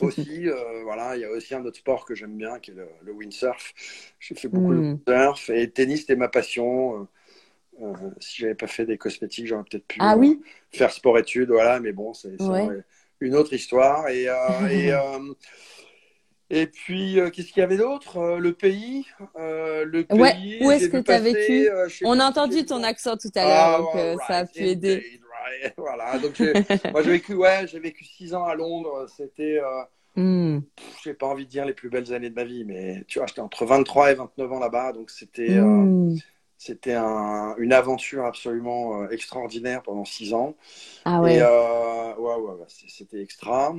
[0.00, 0.46] aussi,
[0.84, 3.12] voilà, il y a aussi un autre sport que j'aime bien qui est le, le
[3.12, 3.74] windsurf.
[4.20, 7.08] J'ai fait beaucoup de windsurf et le tennis c'était ma passion.
[8.20, 10.44] Si j'avais pas fait des cosmétiques, j'aurais peut-être pu Ah oui.
[10.70, 12.74] faire sport-études, voilà, mais bon, c'est Ouais.
[13.20, 14.08] une autre histoire.
[14.08, 14.24] Et,
[14.70, 14.92] et,
[16.50, 19.06] et puis, euh, qu'est-ce qu'il y avait d'autre Euh, Le pays.
[19.36, 21.68] euh, le pays Ouais, où est-ce que tu as vécu
[22.04, 24.64] On a entendu ton accent tout à l'heure, Ah, donc euh, right, ça a pu
[24.64, 24.94] aider.
[24.94, 25.74] right.
[25.76, 26.38] Voilà, donc
[26.92, 29.06] moi j'ai vécu, ouais, j'ai vécu six ans à Londres.
[29.16, 29.60] C'était,
[30.76, 33.18] pff, j'ai pas envie de dire les plus belles années de ma vie, mais tu
[33.18, 36.14] vois, j'étais entre 23 et 29 ans là-bas, donc c'était, Hmm.
[36.56, 40.56] c'était un- une aventure absolument extraordinaire pendant six ans.
[41.04, 41.36] Ah ouais.
[41.36, 43.74] Et ouais, ouais, ouais, c'est- c'était extra.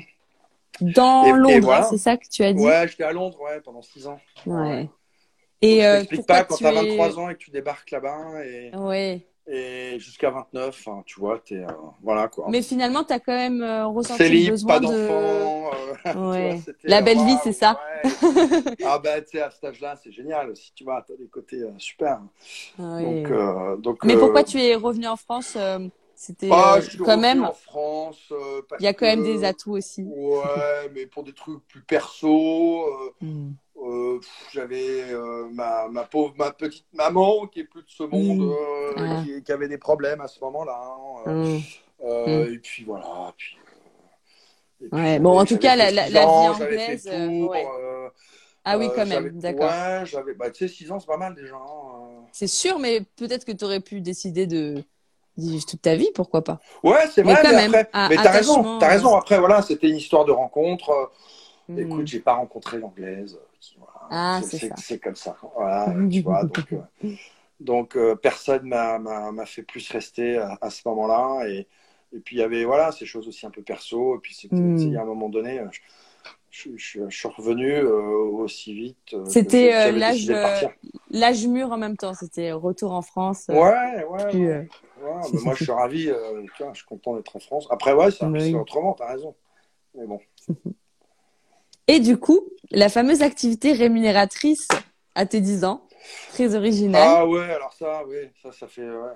[0.81, 1.85] Dans et- Londres, voilà.
[1.85, 4.19] hein, c'est ça que tu as dit Ouais, j'étais à Londres, ouais, pendant six ans.
[4.45, 4.89] Ouais.
[5.61, 5.85] Et je
[6.19, 6.71] euh, pas quand tu es...
[6.71, 9.27] 23 ans et que tu débarques là-bas et, Ouais.
[9.45, 11.67] et jusqu'à 29, enfin, tu vois, t'es, euh,
[12.01, 12.45] voilà quoi.
[12.49, 14.87] Mais finalement, tu as quand même euh, ressenti le libre, besoin pas de...
[14.89, 15.69] euh,
[16.13, 16.59] tu Ouais.
[16.83, 17.77] La belle vie, c'est ça.
[18.05, 18.09] ouais.
[18.85, 21.61] ah ben, tu sais, à cet âge-là, c'est génial aussi, tu vois, t'as des côtés
[21.77, 22.21] super.
[22.77, 23.03] Ouais.
[23.23, 25.57] Donc, euh, donc, Mais pourquoi tu es revenu en France
[26.21, 28.19] C'était ah, euh, quand même, en France.
[28.33, 30.03] euh, il y a quand même des atouts aussi.
[30.03, 32.83] Ouais, mais pour des trucs plus perso.
[32.85, 33.51] euh, Hmm.
[33.81, 34.19] euh,
[34.51, 38.51] j'avais euh, ma, ma pauvre, ma petite maman qui est plus de ce monde, Mm.
[38.51, 39.23] euh, Ah.
[39.23, 40.77] qui, qui avait des problèmes à ce moment-là.
[40.77, 41.33] hein,
[42.05, 42.43] Hmm.
[42.53, 43.33] Et puis voilà.
[43.37, 43.55] Puis,
[44.81, 47.27] et puis, Ouais, bon, en tout cas, la- la- six la vie ans, anglaise, fait
[47.37, 47.65] Tours, ouais.
[48.65, 49.69] Ah oui, quand même, d'accord.
[49.69, 50.33] Ouais, j'avais.
[50.33, 51.55] Bah, tu sais, 6 ans, c'est pas mal déjà.
[51.55, 54.83] hein, C'est sûr, mais peut-être que tu aurais pu décider de
[55.67, 56.59] toute ta vie, pourquoi pas?
[56.85, 56.89] Euh.
[56.89, 57.91] Ouais, c'est Mais vrai, quand mais même, après.
[58.09, 59.15] mais t'as raison, t'as euh, raison.
[59.15, 60.89] Après, voilà, c'était une histoire de rencontre.
[60.91, 61.05] euh,
[61.67, 61.81] Hmm.
[61.81, 63.35] Écoute, j'ai pas rencontré l'anglaise.
[63.35, 63.45] euh,
[63.77, 63.93] voilà.
[64.11, 65.37] Ah, c'est comme ça.
[65.55, 66.81] Voilà, tu vois, donc, euh,
[67.59, 68.99] donc euh, personne m'a-
[69.45, 71.47] fait plus rester à, à ce moment-là.
[71.49, 71.67] Et,
[72.13, 74.15] et puis il y avait voilà, ces choses aussi un peu perso.
[74.17, 74.35] Et puis
[74.89, 78.73] il y a un moment donné, euh, je, je- je- je suis revenu euh, aussi
[78.73, 79.13] vite.
[79.13, 83.49] euh, C'était, euh, l'âge, euh, mûr en même temps, c'était retour en France.
[83.49, 84.25] euh, Ouais, ouais.
[84.29, 84.67] puis, ouais.
[85.33, 86.09] Mais moi, je suis ravi.
[86.09, 87.67] euh, je suis content d'être en France.
[87.69, 88.51] Après, ouais, ça Oui.
[88.51, 88.93] c'est autrement.
[88.93, 89.35] T'as raison.
[89.95, 90.19] Mais bon.
[91.87, 92.41] Et du coup,
[92.71, 94.67] la fameuse activité rémunératrice
[95.15, 95.87] à tes 10 ans,
[96.29, 97.01] très originale.
[97.03, 99.13] Ah ouais, alors ça, oui, ça, ça fait, ouais.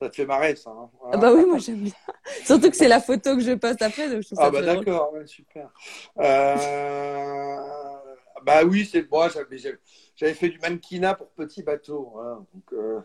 [0.00, 0.70] ça te fait marrer, ça.
[0.70, 0.88] hein.
[1.00, 1.16] Voilà.
[1.16, 1.92] Ah bah oui, moi j'aime bien.
[2.44, 4.62] Surtout que c'est la photo que je poste après, donc je trouve ça Ah bah
[4.62, 5.70] d'accord, ouais, super.
[6.18, 7.56] Euh,
[8.42, 12.14] Bah oui, c'est moi, j'avais, fait du mannequinat pour petits bateaux.
[12.18, 12.46] hein.
[12.54, 13.00] Donc, euh,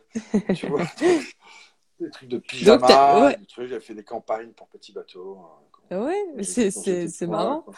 [0.53, 0.81] tu vois,
[1.99, 3.37] des trucs de Donc, pyjama, ouais.
[3.37, 5.37] des trucs, j'avais fait des campagnes pour petits bateaux.
[5.39, 5.59] hein.
[5.91, 7.61] Ouais, c'est, c'est, c'est marrant.
[7.61, 7.75] quoi.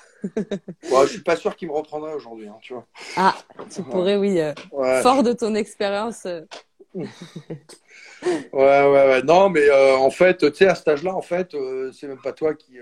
[0.91, 2.85] Ouais, je suis pas sûr qu'ils me reprendraient aujourd'hui, hein, tu vois.
[3.17, 3.35] Ah,
[3.69, 5.01] tu pourrais, oui, euh, Ouais.
[5.01, 6.25] fort de ton expérience.
[6.25, 6.41] euh,
[6.95, 7.09] Ouais,
[8.53, 9.23] ouais, ouais.
[9.23, 12.21] Non, mais euh, en fait, tu sais, à cet âge-là, en fait, euh, c'est même
[12.21, 12.77] pas toi qui,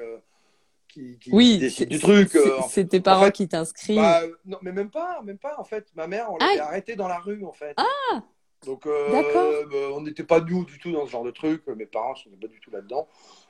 [0.87, 2.29] qui, qui Oui, décide du truc.
[2.31, 3.97] c'est- euh, c'est tes parents fait, qui t'inscrivent.
[3.99, 5.55] Bah, non, mais même pas, même pas.
[5.57, 6.67] En fait, ma mère, on l'avait Ah.
[6.67, 7.73] arrêtée dans la rue, en fait.
[7.77, 8.21] Ah.
[8.65, 11.65] Donc, euh, bah, on n'était pas nous du tout dans ce genre de truc.
[11.67, 13.07] Mes parents ne sont pas du tout là-dedans.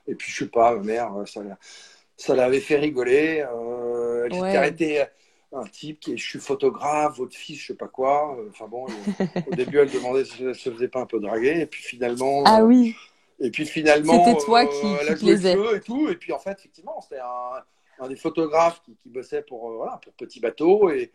[0.08, 1.58] Et puis, je sais pas, ma mère, euh, ça, l'a-
[2.18, 3.46] ça l'avait fait rigoler.
[3.54, 4.40] Euh, elle Ouais.
[4.40, 5.04] s'était arrêtée
[5.56, 8.36] un type qui est, je suis photographe, votre fils, je sais pas quoi.
[8.40, 8.86] Euh, Enfin bon,
[9.48, 11.60] au début, elle demandait si elle se faisait pas un peu draguer.
[11.62, 12.96] Et puis finalement, Ah euh, oui,
[13.40, 15.56] et puis finalement, C'était toi euh, qui- qui plaisait.
[15.76, 16.10] et tout.
[16.10, 19.76] Et puis en fait, effectivement, c'était un, un des photographes qui, qui bossait pour, euh,
[19.78, 21.12] voilà, pour Petit Bateau et,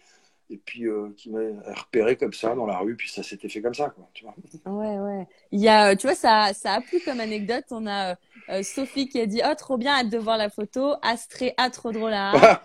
[0.50, 1.40] et puis euh, qui m'a
[1.74, 2.96] repéré comme ça dans la rue.
[2.96, 4.08] Puis ça s'était fait comme ça, quoi.
[4.14, 4.34] Tu vois.
[4.66, 5.26] ouais, ouais.
[5.52, 7.64] Il y a, euh, tu vois, ça, ça a plu comme anecdote.
[7.70, 8.14] On a euh,
[8.50, 10.94] euh, Sophie qui a dit, oh, trop bien, hâte de voir la photo.
[11.02, 12.62] Astré, ah, trop drôle à Ah,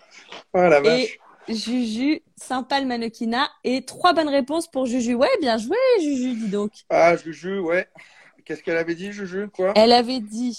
[0.53, 1.19] ah, la vache.
[1.47, 3.49] Et Juju, sympa le mannequinat.
[3.63, 5.15] Et trois bonnes réponses pour Juju.
[5.15, 6.71] Ouais, bien joué, Juju, dis donc.
[6.89, 7.87] Ah, Juju, ouais.
[8.45, 9.73] Qu'est-ce qu'elle avait dit, Juju Quoi?
[9.75, 10.57] Elle avait dit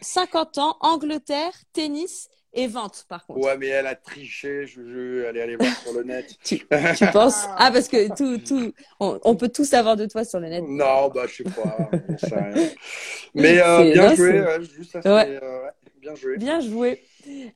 [0.00, 3.40] 50 ans, Angleterre, tennis et vente, par contre.
[3.40, 5.24] Ouais, mais elle a triché, Juju.
[5.26, 6.26] Elle est allée voir sur le net.
[6.44, 7.46] Tu, tu penses?
[7.56, 10.64] Ah, parce que tout, tout, on, on peut tout savoir de toi sur le net.
[10.66, 11.90] Non, bah, je sais pas.
[12.22, 12.54] rien.
[13.34, 14.58] Mais euh, bien non, joué, ouais,
[15.04, 15.40] Ouais.
[15.42, 16.36] euh, ouais, bien joué.
[16.38, 17.02] Bien joué.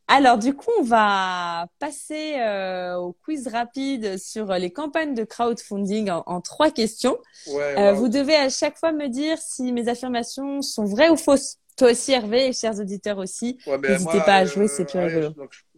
[0.08, 6.10] Alors, du coup, on va passer euh, au quiz rapide sur les campagnes de crowdfunding
[6.10, 7.18] en, trois questions.
[7.46, 11.58] Vous devez à chaque fois me dire si mes affirmations sont vraies ou fausses.
[11.78, 13.58] Toi aussi, Hervé, et chers auditeurs aussi.
[13.66, 15.30] N'hésitez pas à jouer, c'est plus rigolo.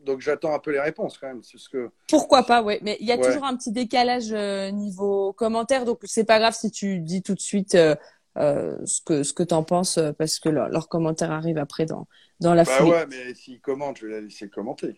[0.04, 1.42] Donc, j'attends un peu les réponses quand même.
[1.52, 1.90] Parce que...
[2.08, 2.80] Pourquoi pas, ouais.
[2.82, 4.32] Mais il y a toujours un petit décalage
[4.72, 7.76] niveau commentaire, donc c'est pas grave si tu dis tout de suite
[8.38, 11.84] euh, ce que ce que t'en penses euh, parce que leurs leur commentaires arrivent après
[11.84, 12.06] dans
[12.38, 14.96] dans la bah ouais, mais s'ils commentent, je vais la laisser commenter.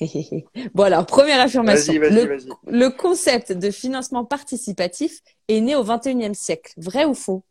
[0.74, 1.92] bon alors première affirmation.
[1.92, 6.72] Vas -y, vas -y, le, le concept de financement participatif est né au 21e siècle.
[6.78, 7.44] Vrai ou faux?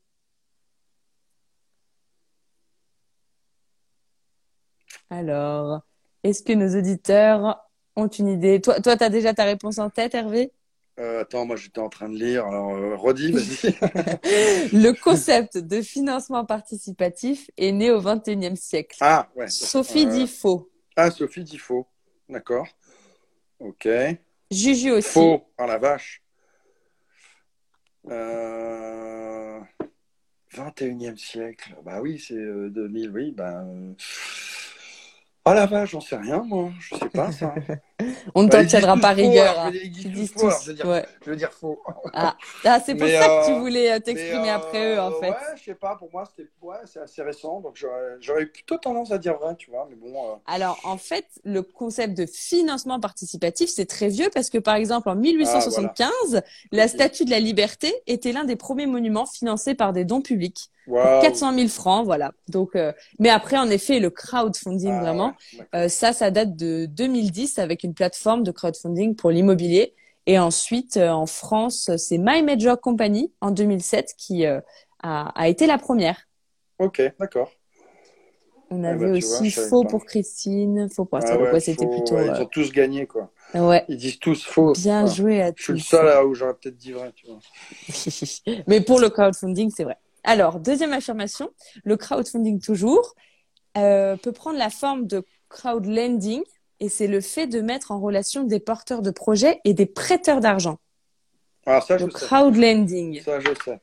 [5.10, 5.82] Alors,
[6.24, 7.64] est-ce que nos auditeurs
[7.96, 8.62] ont une idée?
[8.62, 10.52] Toi, toi, tu as déjà ta réponse en tête, Hervé?
[11.00, 12.46] Euh, attends, moi j'étais en train de lire.
[12.46, 13.72] Alors, euh, redis, vas-y.
[14.74, 18.98] le concept de financement participatif est né au XXIe siècle.
[19.02, 19.48] Ah, ouais.
[19.48, 20.10] Sophie euh...
[20.10, 20.72] dit faux.
[20.96, 21.88] Ah, Sophie dit faux.
[22.28, 22.68] D'accord.
[23.60, 23.88] Ok.
[24.50, 25.10] Juju aussi.
[25.10, 25.44] Faux.
[25.58, 26.24] Ah la vache.
[28.10, 29.60] Euh...
[30.52, 31.76] 21e siècle.
[31.84, 33.32] Bah oui, c'est 2000, oui.
[33.32, 33.64] Bah,
[35.50, 36.72] Oh la vache, j'en sais rien, moi.
[36.78, 37.56] Je sais pas ça.
[38.36, 39.58] On ne bah, t'en tiendra pas rigueur.
[39.58, 39.72] Hein.
[39.74, 40.54] Ils disent tous.
[40.64, 41.06] Je, veux dire, ouais.
[41.24, 41.80] je veux dire faux.
[42.14, 42.36] Ah,
[42.66, 45.30] ah c'est pour mais ça euh, que tu voulais euh, t'exprimer après eux, en fait.
[45.30, 45.96] Ouais, je sais pas.
[45.96, 47.82] Pour moi, c'était ouais, c'est assez récent, donc
[48.20, 49.88] j'aurais plutôt tendance à dire vrai, tu vois.
[49.90, 50.14] Mais bon.
[50.18, 50.36] Euh...
[50.48, 55.08] Alors, en fait, le concept de financement participatif, c'est très vieux parce que, par exemple,
[55.08, 56.46] en 1875, ah, voilà.
[56.74, 60.72] la Statue de la Liberté était l'un des premiers monuments financés par des dons publics.
[60.88, 61.22] Wow.
[61.22, 62.32] 400 000 francs, voilà.
[62.48, 66.56] Donc, euh, mais après, en effet, le crowdfunding, Ah, vraiment, ouais, euh, ça, ça date
[66.56, 69.94] de 2010 avec une plateforme de crowdfunding pour l'immobilier.
[70.28, 74.60] Et ensuite, euh, en France, c'est My Major Company en 2007 qui euh,
[75.02, 76.28] a, a, été la première.
[76.80, 77.50] Ok, d'accord.
[78.70, 82.16] On avait bah, aussi vois, faux pour Christine, faux pour ah, ouais, c'était plutôt.
[82.16, 83.32] Ouais, ils ont tous gagné, quoi.
[83.54, 83.86] Ouais.
[83.88, 84.74] Ils disent tous faux.
[84.74, 85.60] Bien joué à tous.
[85.60, 87.40] Je suis le seul là où j'aurais peut-être dit vrai, tu vois.
[88.68, 89.98] Mais pour le crowdfunding, c'est vrai.
[90.28, 91.52] Alors, deuxième affirmation,
[91.86, 93.16] le crowdfunding toujours
[93.78, 96.44] euh, peut prendre la forme de crowdlending
[96.82, 100.42] et c'est le fait de mettre en relation des porteurs de projets et des prêteurs
[100.42, 100.80] d'argent.
[101.66, 103.20] Alors ça, le je crowdlending.
[103.20, 103.22] Sais.
[103.24, 103.80] Ça, je sais.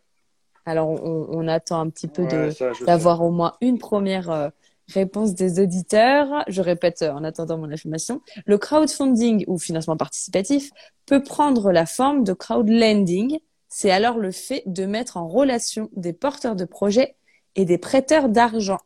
[0.66, 2.50] Alors, on, on attend un petit peu ouais,
[2.86, 4.50] d'avoir au moins une première euh,
[4.88, 6.44] réponse des auditeurs.
[6.48, 8.20] Je répète euh, en attendant mon affirmation.
[8.44, 10.72] Le crowdfunding ou financement participatif
[11.06, 13.38] peut prendre la forme de crowdlending
[13.76, 17.16] c'est alors le fait de mettre en relation des porteurs de projets
[17.56, 18.78] et des prêteurs d'argent.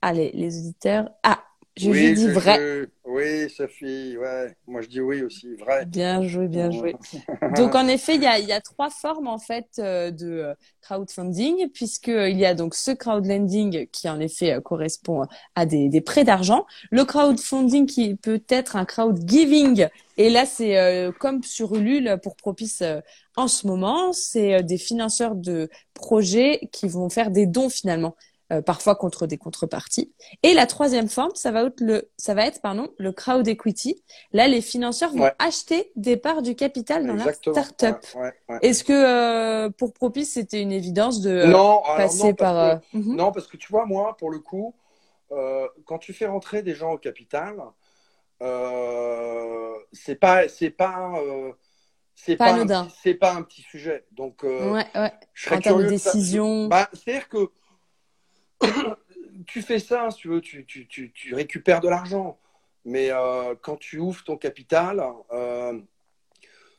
[0.00, 1.10] Allez, les auditeurs.
[1.22, 1.44] Ah,
[1.76, 2.56] je oui, dis vrai.
[3.01, 3.01] Je...
[3.12, 4.54] Oui, Sophie, ouais.
[4.66, 5.84] Moi, je dis oui aussi, vrai.
[5.84, 6.96] Bien joué, bien joué.
[7.56, 10.54] donc, en effet, il y a, il y a trois formes, en fait, euh, de
[10.80, 16.24] crowdfunding, puisqu'il y a donc ce crowdlending qui, en effet, correspond à des, des prêts
[16.24, 16.64] d'argent.
[16.90, 19.88] Le crowdfunding qui peut être un crowdgiving.
[20.16, 23.00] Et là, c'est euh, comme sur Ulule pour Propice euh,
[23.36, 28.14] en ce moment, c'est euh, des financeurs de projets qui vont faire des dons finalement.
[28.52, 30.12] Euh, parfois contre des contreparties.
[30.42, 34.02] Et la troisième forme, ça va être le, ça va être pardon, le crowd equity.
[34.32, 35.34] Là, les financeurs vont ouais.
[35.38, 37.56] acheter des parts du capital dans Exactement.
[37.56, 38.04] leur startup.
[38.14, 42.80] Ouais, ouais, Est-ce que euh, pour Propice, c'était une évidence de non, passer non, par
[42.82, 42.98] que, euh...
[42.98, 43.16] mm -hmm.
[43.16, 44.74] non parce que tu vois moi, pour le coup,
[45.30, 47.54] euh, quand tu fais rentrer des gens au capital,
[48.42, 51.14] euh, c'est pas, c'est pas
[52.14, 54.04] c'est pas, pas c'est pas un petit sujet.
[54.12, 55.12] Donc, euh, ouais, ouais.
[55.32, 56.68] je serais en de de décision.
[56.68, 57.50] Bah, C'est-à-dire que
[59.46, 62.38] tu fais ça, si tu veux, tu, tu, tu, tu récupères de l'argent.
[62.84, 65.04] Mais euh, quand tu ouvres ton capital.
[65.32, 65.78] Euh,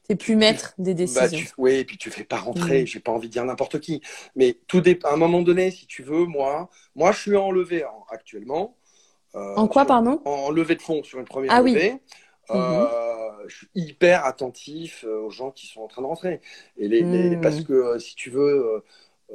[0.10, 1.22] tu plus maître des décisions.
[1.22, 2.88] Bah, tu, oui, et puis tu fais pas rentrer, mmh.
[2.88, 4.02] j'ai pas envie de dire n'importe qui.
[4.36, 5.08] Mais tout dépend.
[5.08, 8.76] À un moment donné, si tu veux, moi, moi je suis en levée hein, actuellement.
[9.36, 10.22] Euh, en quoi, pardon?
[10.26, 11.94] En levée de fonds sur une première ah, levée.
[11.94, 12.00] Oui.
[12.58, 13.48] Euh, mmh.
[13.48, 16.42] je suis hyper attentif aux gens qui sont en train de rentrer.
[16.76, 17.30] Et les, mmh.
[17.30, 18.84] les parce que si tu veux,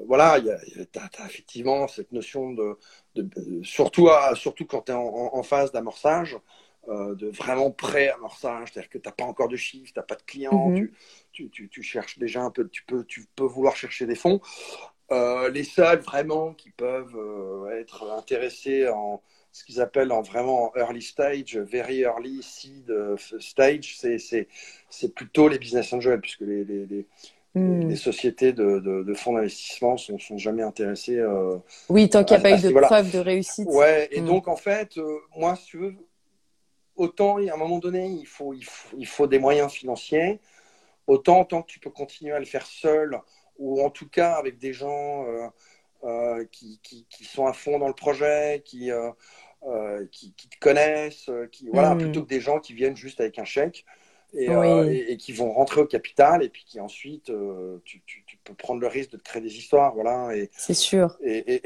[0.07, 2.79] voilà, tu as, as, effectivement cette notion de,
[3.15, 6.39] de, de surtout, à, surtout quand tu es en, en, phase d'amorçage,
[6.89, 10.15] euh, de vraiment pré-amorçage, c'est-à-dire que tu n'as pas encore de chiffre, tu n'as pas
[10.17, 10.75] de clients, Mhm.
[10.75, 10.91] mm -hmm.
[11.33, 14.41] tu, tu, tu, cherches déjà un peu, tu peux, tu peux vouloir chercher des fonds.
[15.11, 19.23] Euh, les seuls vraiment qui peuvent euh, être intéressés en
[19.53, 22.87] ce qu'ils appellent en vraiment early stage, very early seed
[23.41, 23.87] stage,
[24.91, 27.07] c'est plutôt les business angels, puisque les, les, les
[27.59, 27.89] Hmm.
[27.89, 31.19] les sociétés de, de, de fonds d'investissement sont, sont jamais intéressées.
[31.19, 31.57] Euh,
[31.89, 32.87] oui, tant qu'il n'y a pas eu de voilà.
[32.87, 33.69] preuve de réussite.
[33.69, 34.27] Ouais, et Hmm.
[34.27, 35.95] donc en fait, euh, moi, si tu veux,
[36.97, 40.41] autant à un moment donné, il faut, il faut, il faut des moyens financiers,
[41.07, 43.21] autant tant que tu peux continuer à le faire seul,
[43.59, 45.27] ou en tout cas avec des gens
[46.05, 48.91] euh, qui, qui, qui, sont à fond dans le projet, qui,
[50.13, 51.99] qui, qui, te connaissent, qui, voilà, Mm.
[51.99, 53.85] plutôt que des gens qui viennent juste avec un chèque
[54.35, 54.55] et, Oui.
[54.67, 58.25] euh, et, et qui vont rentrer au capital et puis qui ensuite, euh, tu, tu,
[58.27, 59.95] tu peux prendre le risque de te créer des histoires.
[59.95, 61.17] Voilà, et, C'est sûr.
[61.23, 61.63] et,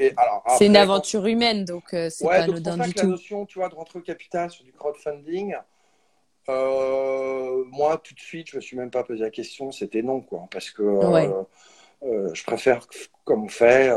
[0.57, 3.11] C'est une aventure humaine, donc euh, c'est Ouais, pas anodin du que la tout.
[3.11, 5.55] notion, tu vois, de rentrer au capital sur du crowdfunding,
[6.47, 10.47] moi, tout de suite, je me suis même pas posé la question, c'était non, quoi,
[10.51, 11.29] parce que Ouais.
[12.33, 12.85] je préfère,
[13.23, 13.91] comme on fait,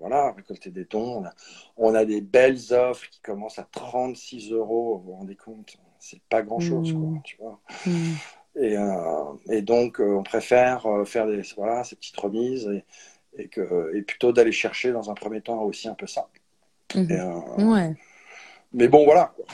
[0.00, 1.20] voilà, récolter des dons.
[1.20, 1.32] On a,
[1.76, 6.20] on a des belles offres qui commencent à 36 euros, vous vous rendez compte, c'est
[6.28, 7.58] pas grand-chose, quoi, tu vois.
[7.86, 8.12] Mm.
[8.56, 12.84] Et, euh, et donc, euh, on préfère euh, faire des, voilà, ces petites remises et,
[13.42, 16.28] et, que, et plutôt d'aller chercher dans un premier temps aussi un peu ça.
[16.94, 17.94] Et, euh, Ouais.
[18.74, 19.32] mais bon, voilà.
[19.34, 19.46] quoi.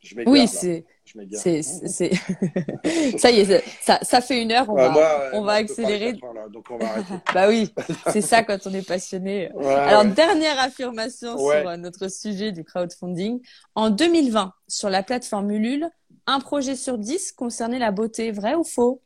[0.00, 1.40] Je Oui, c'est, Je m'égare.
[1.42, 2.10] c'est, c'est,
[3.18, 6.12] ça y est, ça, ça fait une heure, on Ouais, va, on va accélérer.
[6.12, 7.14] quatre heures, là, donc on va arrêter.
[7.34, 7.72] Bah oui,
[8.10, 9.50] c'est ça quand on est passionné.
[9.52, 10.10] Ouais, Alors, ouais.
[10.12, 11.60] dernière affirmation Ouais.
[11.60, 13.40] sur euh, notre sujet du crowdfunding.
[13.74, 15.88] En 2020, sur la plateforme Ulule,
[16.26, 18.30] un projet sur dix concernait la beauté.
[18.32, 19.02] Vrai ou faux?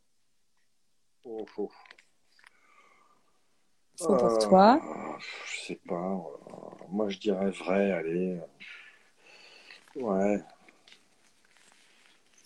[1.25, 1.71] Oh, oh.
[3.99, 4.81] Faux pour Euh, toi.
[5.51, 5.95] Je sais pas.
[5.95, 8.39] euh, Moi, je dirais vrai, allez.
[9.97, 10.41] Ouais.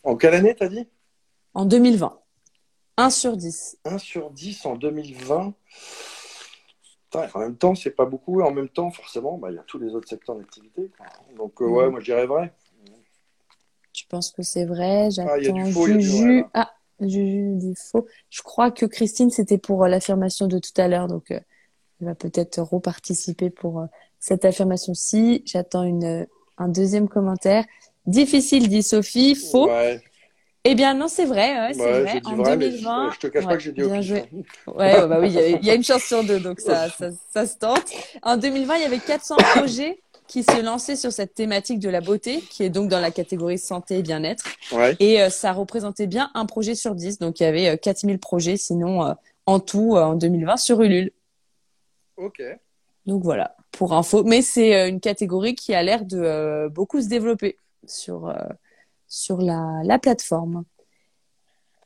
[0.04, 0.88] En quelle année, t'as dit?
[1.54, 2.18] En 2020.
[2.96, 3.78] 1 sur 10.
[3.84, 5.54] 1 sur 10 en 2020.
[7.04, 8.40] Putain, en même temps, c'est pas beaucoup.
[8.40, 10.90] Et en même temps, forcément, bah, il y a tous les autres secteurs d'activité.
[11.36, 11.90] Donc, euh, ouais, Mhm.
[11.92, 12.52] moi, je dirais vrai.
[13.92, 15.06] Tu penses que c'est vrai?
[15.06, 16.44] Ah, il y a J'attends du faux, du Juju.
[16.54, 18.06] Ah, Juju dit faux.
[18.28, 21.08] Je crois que Christine, c'était pour euh, l'affirmation de tout à l'heure.
[21.08, 21.40] Donc, euh,
[22.00, 23.86] elle va peut-être reparticiper pour euh,
[24.20, 25.42] cette affirmation-ci.
[25.44, 26.26] J'attends une,
[26.58, 27.64] un deuxième commentaire.
[28.06, 29.34] Difficile, dit Sophie.
[29.34, 29.68] Faux.
[29.68, 30.00] Ouais,
[30.64, 31.72] Eh bien, non, c'est vrai.
[31.72, 32.20] C'est ouais, vrai.
[32.24, 33.08] En vrai, mais 2020.
[33.10, 34.08] je, je te cache Ouais, pas que j'ai dit au bien pif.
[34.08, 34.24] joué.
[34.66, 36.60] Ouais, ouais, bah oui, il y a- il y, a une chance sur deux, donc
[36.60, 37.84] ça, ça, ça se tente.
[38.22, 42.00] En 2020, il y avait 400 projets qui se lançaient sur cette thématique de la
[42.00, 44.44] beauté, qui est donc dans la catégorie santé et bien-être.
[44.72, 44.96] Ouais.
[45.00, 47.18] Et euh, ça représentait bien un projet sur 10.
[47.18, 49.12] Donc, il y avait euh, 4000 projets, sinon, euh,
[49.46, 51.10] en tout, euh, en 2020, sur Ulule.
[52.16, 52.42] Ok.
[53.06, 54.22] Donc, voilà, pour info.
[54.24, 58.34] Mais c'est une catégorie qui a l'air de beaucoup se développer sur, euh,
[59.08, 60.64] sur la, la plateforme.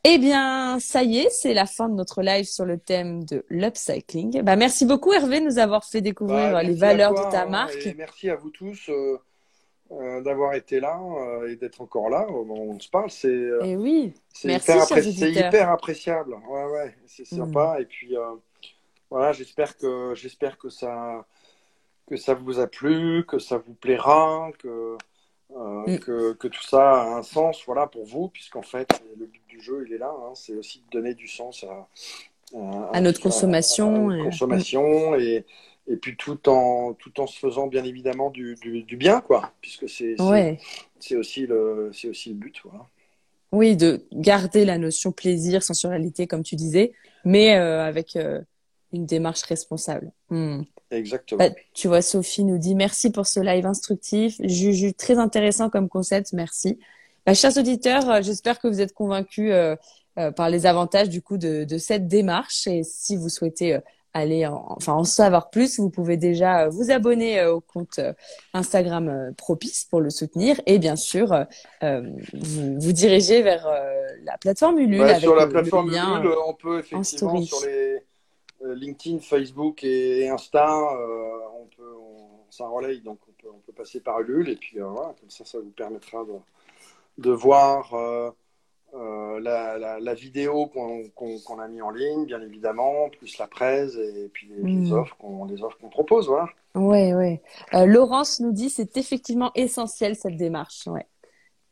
[0.07, 3.45] Eh bien, ça y est, c'est la fin de notre live sur le thème de
[3.49, 4.43] l'upcycling.
[4.43, 7.31] Bah, merci beaucoup, Hervé, de nous avoir fait découvrir Bah, euh, les valeurs toi, de
[7.31, 7.87] ta hein, marque.
[7.87, 9.19] et merci à vous tous euh,
[9.93, 12.29] euh, d'avoir été là euh, et d'être encore là.
[12.29, 14.13] au moment où On se parle, c'est Et oui,
[14.45, 15.09] hyper, appré-
[15.49, 16.35] hyper appréciable.
[16.51, 17.37] Ouais, ouais, c'est Mm.
[17.37, 17.77] sympa.
[17.81, 18.15] Et puis
[19.09, 21.25] voilà, j'espère que j'espère que ça
[22.07, 24.99] que ça vous a plu, que ça vous plaira, que
[25.57, 25.99] euh, Mm.
[25.99, 28.89] que, que tout ça a un sens, voilà, pour vous, puisqu'en fait,
[29.19, 30.11] le but du jeu, il est là.
[30.11, 31.89] hein, c'est aussi de donner du sens à
[32.93, 35.45] À notre consommation, à notre et- consommation et
[35.87, 39.53] et puis tout en tout en se faisant bien évidemment du, du, du bien quoi
[39.61, 40.59] puisque c'est Ouais.
[41.15, 42.87] aussi le aussi le but voilà
[43.53, 46.93] Oui, de garder la notion plaisir, sensualité, comme tu disais,
[47.25, 48.41] mais euh, avec euh,
[48.95, 50.11] une démarche responsable.
[50.31, 50.63] Hmm.
[50.91, 54.37] Exactement Bah, tu vois, Sophie nous dit merci pour ce live instructif.
[54.43, 56.79] Juju, très intéressant comme concept, merci.
[57.27, 59.77] Bah, chers auditeurs, euh, j'espère que vous êtes convaincus euh,
[60.19, 62.67] euh, par les avantages du coup de, de cette démarche.
[62.67, 63.81] Et si vous souhaitez euh,
[64.13, 67.99] aller en, enfin en savoir plus, vous pouvez déjà vous abonner au compte
[68.53, 71.45] Instagram Propice pour le soutenir et bien sûr
[71.83, 73.67] vous, vous diriger vers
[74.25, 76.21] la plateforme Ulule Ouais, avec sur la le- le plateforme lien.
[76.21, 77.99] Ulule, on peut effectivement sur les
[78.73, 83.73] LinkedIn Facebook et, Insta euh, on peut on, ça relaye donc on peut on peut
[83.73, 86.33] passer par Ulule et puis euh, voilà comme ça ça vous permettra de
[87.19, 88.31] de voir euh,
[88.95, 93.97] euh, la, la, la vidéo qu'on a mis en ligne, bien évidemment, plus la presse
[93.97, 94.93] et puis les, les Mm.
[94.93, 96.49] offres qu'on propose, voilà.
[96.77, 97.43] Ouais.
[97.75, 101.07] Euh, Laurence nous dit c'est effectivement essentiel cette démarche, ouais,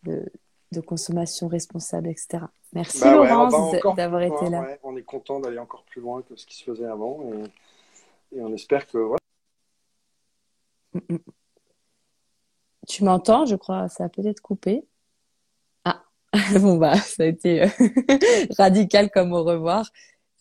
[0.03, 0.25] de,
[0.73, 2.45] de consommation responsable, etc.
[2.73, 4.63] Merci Bah ouais, Laurence d'avoir été là.
[4.63, 4.81] ouais.
[4.83, 8.41] On est content d'aller encore plus loin que ce qui se faisait avant et, et
[8.41, 9.19] on espère que voilà.
[10.95, 11.19] Mm, mm.
[12.89, 14.85] Tu m'entends, je crois, ça a peut-être coupé.
[15.85, 16.03] Ah,
[16.61, 17.69] bon bah, ça a été euh,
[18.59, 19.87] radical comme au revoir.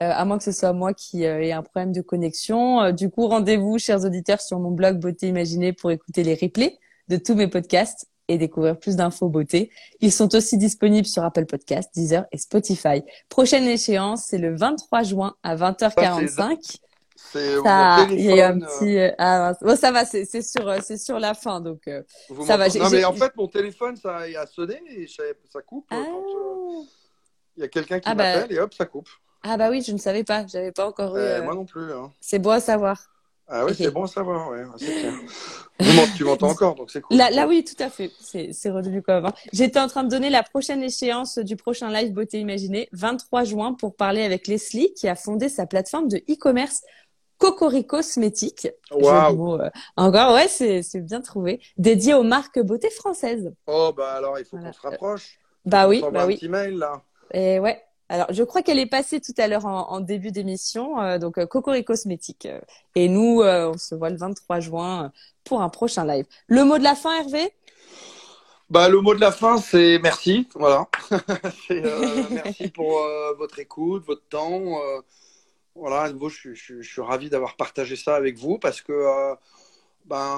[0.01, 2.81] Euh, à moins que ce soit moi qui euh, ai un problème de connexion.
[2.81, 6.79] Euh, du coup, rendez-vous, chers auditeurs, sur mon blog Beauté Imaginée pour écouter les replays
[7.07, 9.71] de tous mes podcasts et découvrir plus d'infos beauté.
[9.99, 13.03] Ils sont aussi disponibles sur Apple Podcasts, Deezer et Spotify.
[13.29, 16.77] Prochaine échéance, c'est le 23 juin à 20h45.
[17.33, 18.97] C'est Ça, il y a un euh, petit.
[18.97, 21.87] euh, ah, bon, ça va, c'est sur, euh, c'est sur la fin, donc.
[21.87, 22.01] euh,
[22.45, 26.03] ça va, Non mais en fait mon téléphone ça a sonné et ça, coupe Ah.
[26.11, 26.85] quand
[27.57, 29.07] il y a quelqu'un qui Ah bah, m'appelle et hop ça coupe.
[29.43, 31.19] ah bah oui, je ne savais pas, j'avais pas encore eu.
[31.19, 31.93] Euh, euh, Moi non plus.
[31.93, 32.11] hein.
[32.21, 32.97] C'est beau à savoir.
[33.47, 35.13] Ah oui, c'est bon à savoir, ouais, c'est clair.
[36.15, 37.17] tu m'entends encore, donc c'est cool.
[37.17, 38.11] Là, là, oui, tout à fait.
[38.19, 39.33] C'est redevenu comme avant.
[39.51, 43.73] J'étais en train de donner la prochaine échéance du prochain live Beauté Imaginée, 23 juin,
[43.73, 46.81] pour parler avec Leslie, qui a fondé sa plateforme de e-commerce
[47.41, 48.69] Cocorico Cosmétique.
[48.91, 49.59] Wow.
[49.59, 51.59] Euh, encore, ouais, c'est bien trouvé.
[51.77, 53.51] Dédié aux marques beauté françaises.
[53.67, 55.39] Oh, bah alors, il faut qu'on se rapproche.
[55.65, 56.33] Bah oui, bah oui.
[56.33, 57.01] Un petit mail, là.
[57.33, 57.81] Et ouais,
[58.11, 61.45] alors, je crois qu'elle est passée tout à l'heure en, début d'émission, euh, donc euh,
[61.45, 62.45] Cocorico Cosmétique.
[62.93, 65.13] Et nous, euh, on se voit le 23 juin
[65.45, 66.25] pour un prochain live.
[66.47, 67.53] Le mot de la fin, Hervé?
[68.69, 70.49] Bah, le mot de la fin, c'est merci.
[70.55, 70.89] Voilà.
[72.31, 73.01] merci pour
[73.37, 74.81] votre écoute, votre temps.
[75.73, 79.33] voilà, je, je, suis ravi d'avoir partagé ça avec vous parce que,
[80.03, 80.37] ben,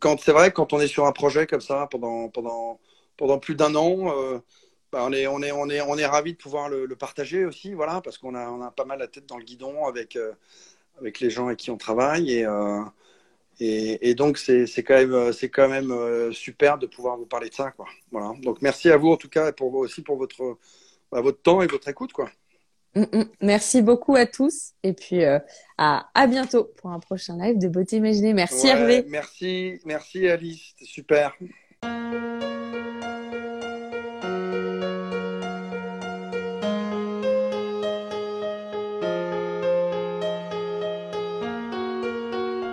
[0.00, 2.80] quand c'est vrai, quand on est sur un projet comme ça pendant pendant
[3.18, 4.40] pendant plus d'un an
[4.90, 7.74] bah, on est on est on est on est ravi de pouvoir le, partager aussi
[7.74, 10.32] voilà parce qu'on a on a pas mal la tête dans le guidon avec euh,
[10.98, 12.82] avec les gens avec qui on travaille et euh,
[13.60, 17.54] et, donc c'est quand même c'est quand même euh, super de pouvoir vous parler de
[17.54, 17.86] ça quoi.
[18.12, 18.32] Voilà.
[18.40, 20.58] Donc merci à vous en tout cas pour aussi pour votre
[21.10, 22.30] bah, votre temps et votre écoute quoi.
[22.94, 23.24] Mm, mm.
[23.42, 25.44] merci beaucoup à tous et puis à,
[25.76, 28.32] à bientôt pour un prochain live de beauté imaginée.
[28.32, 29.04] Merci Hervé.
[29.08, 30.72] merci merci Alice.
[30.78, 31.36] C'était super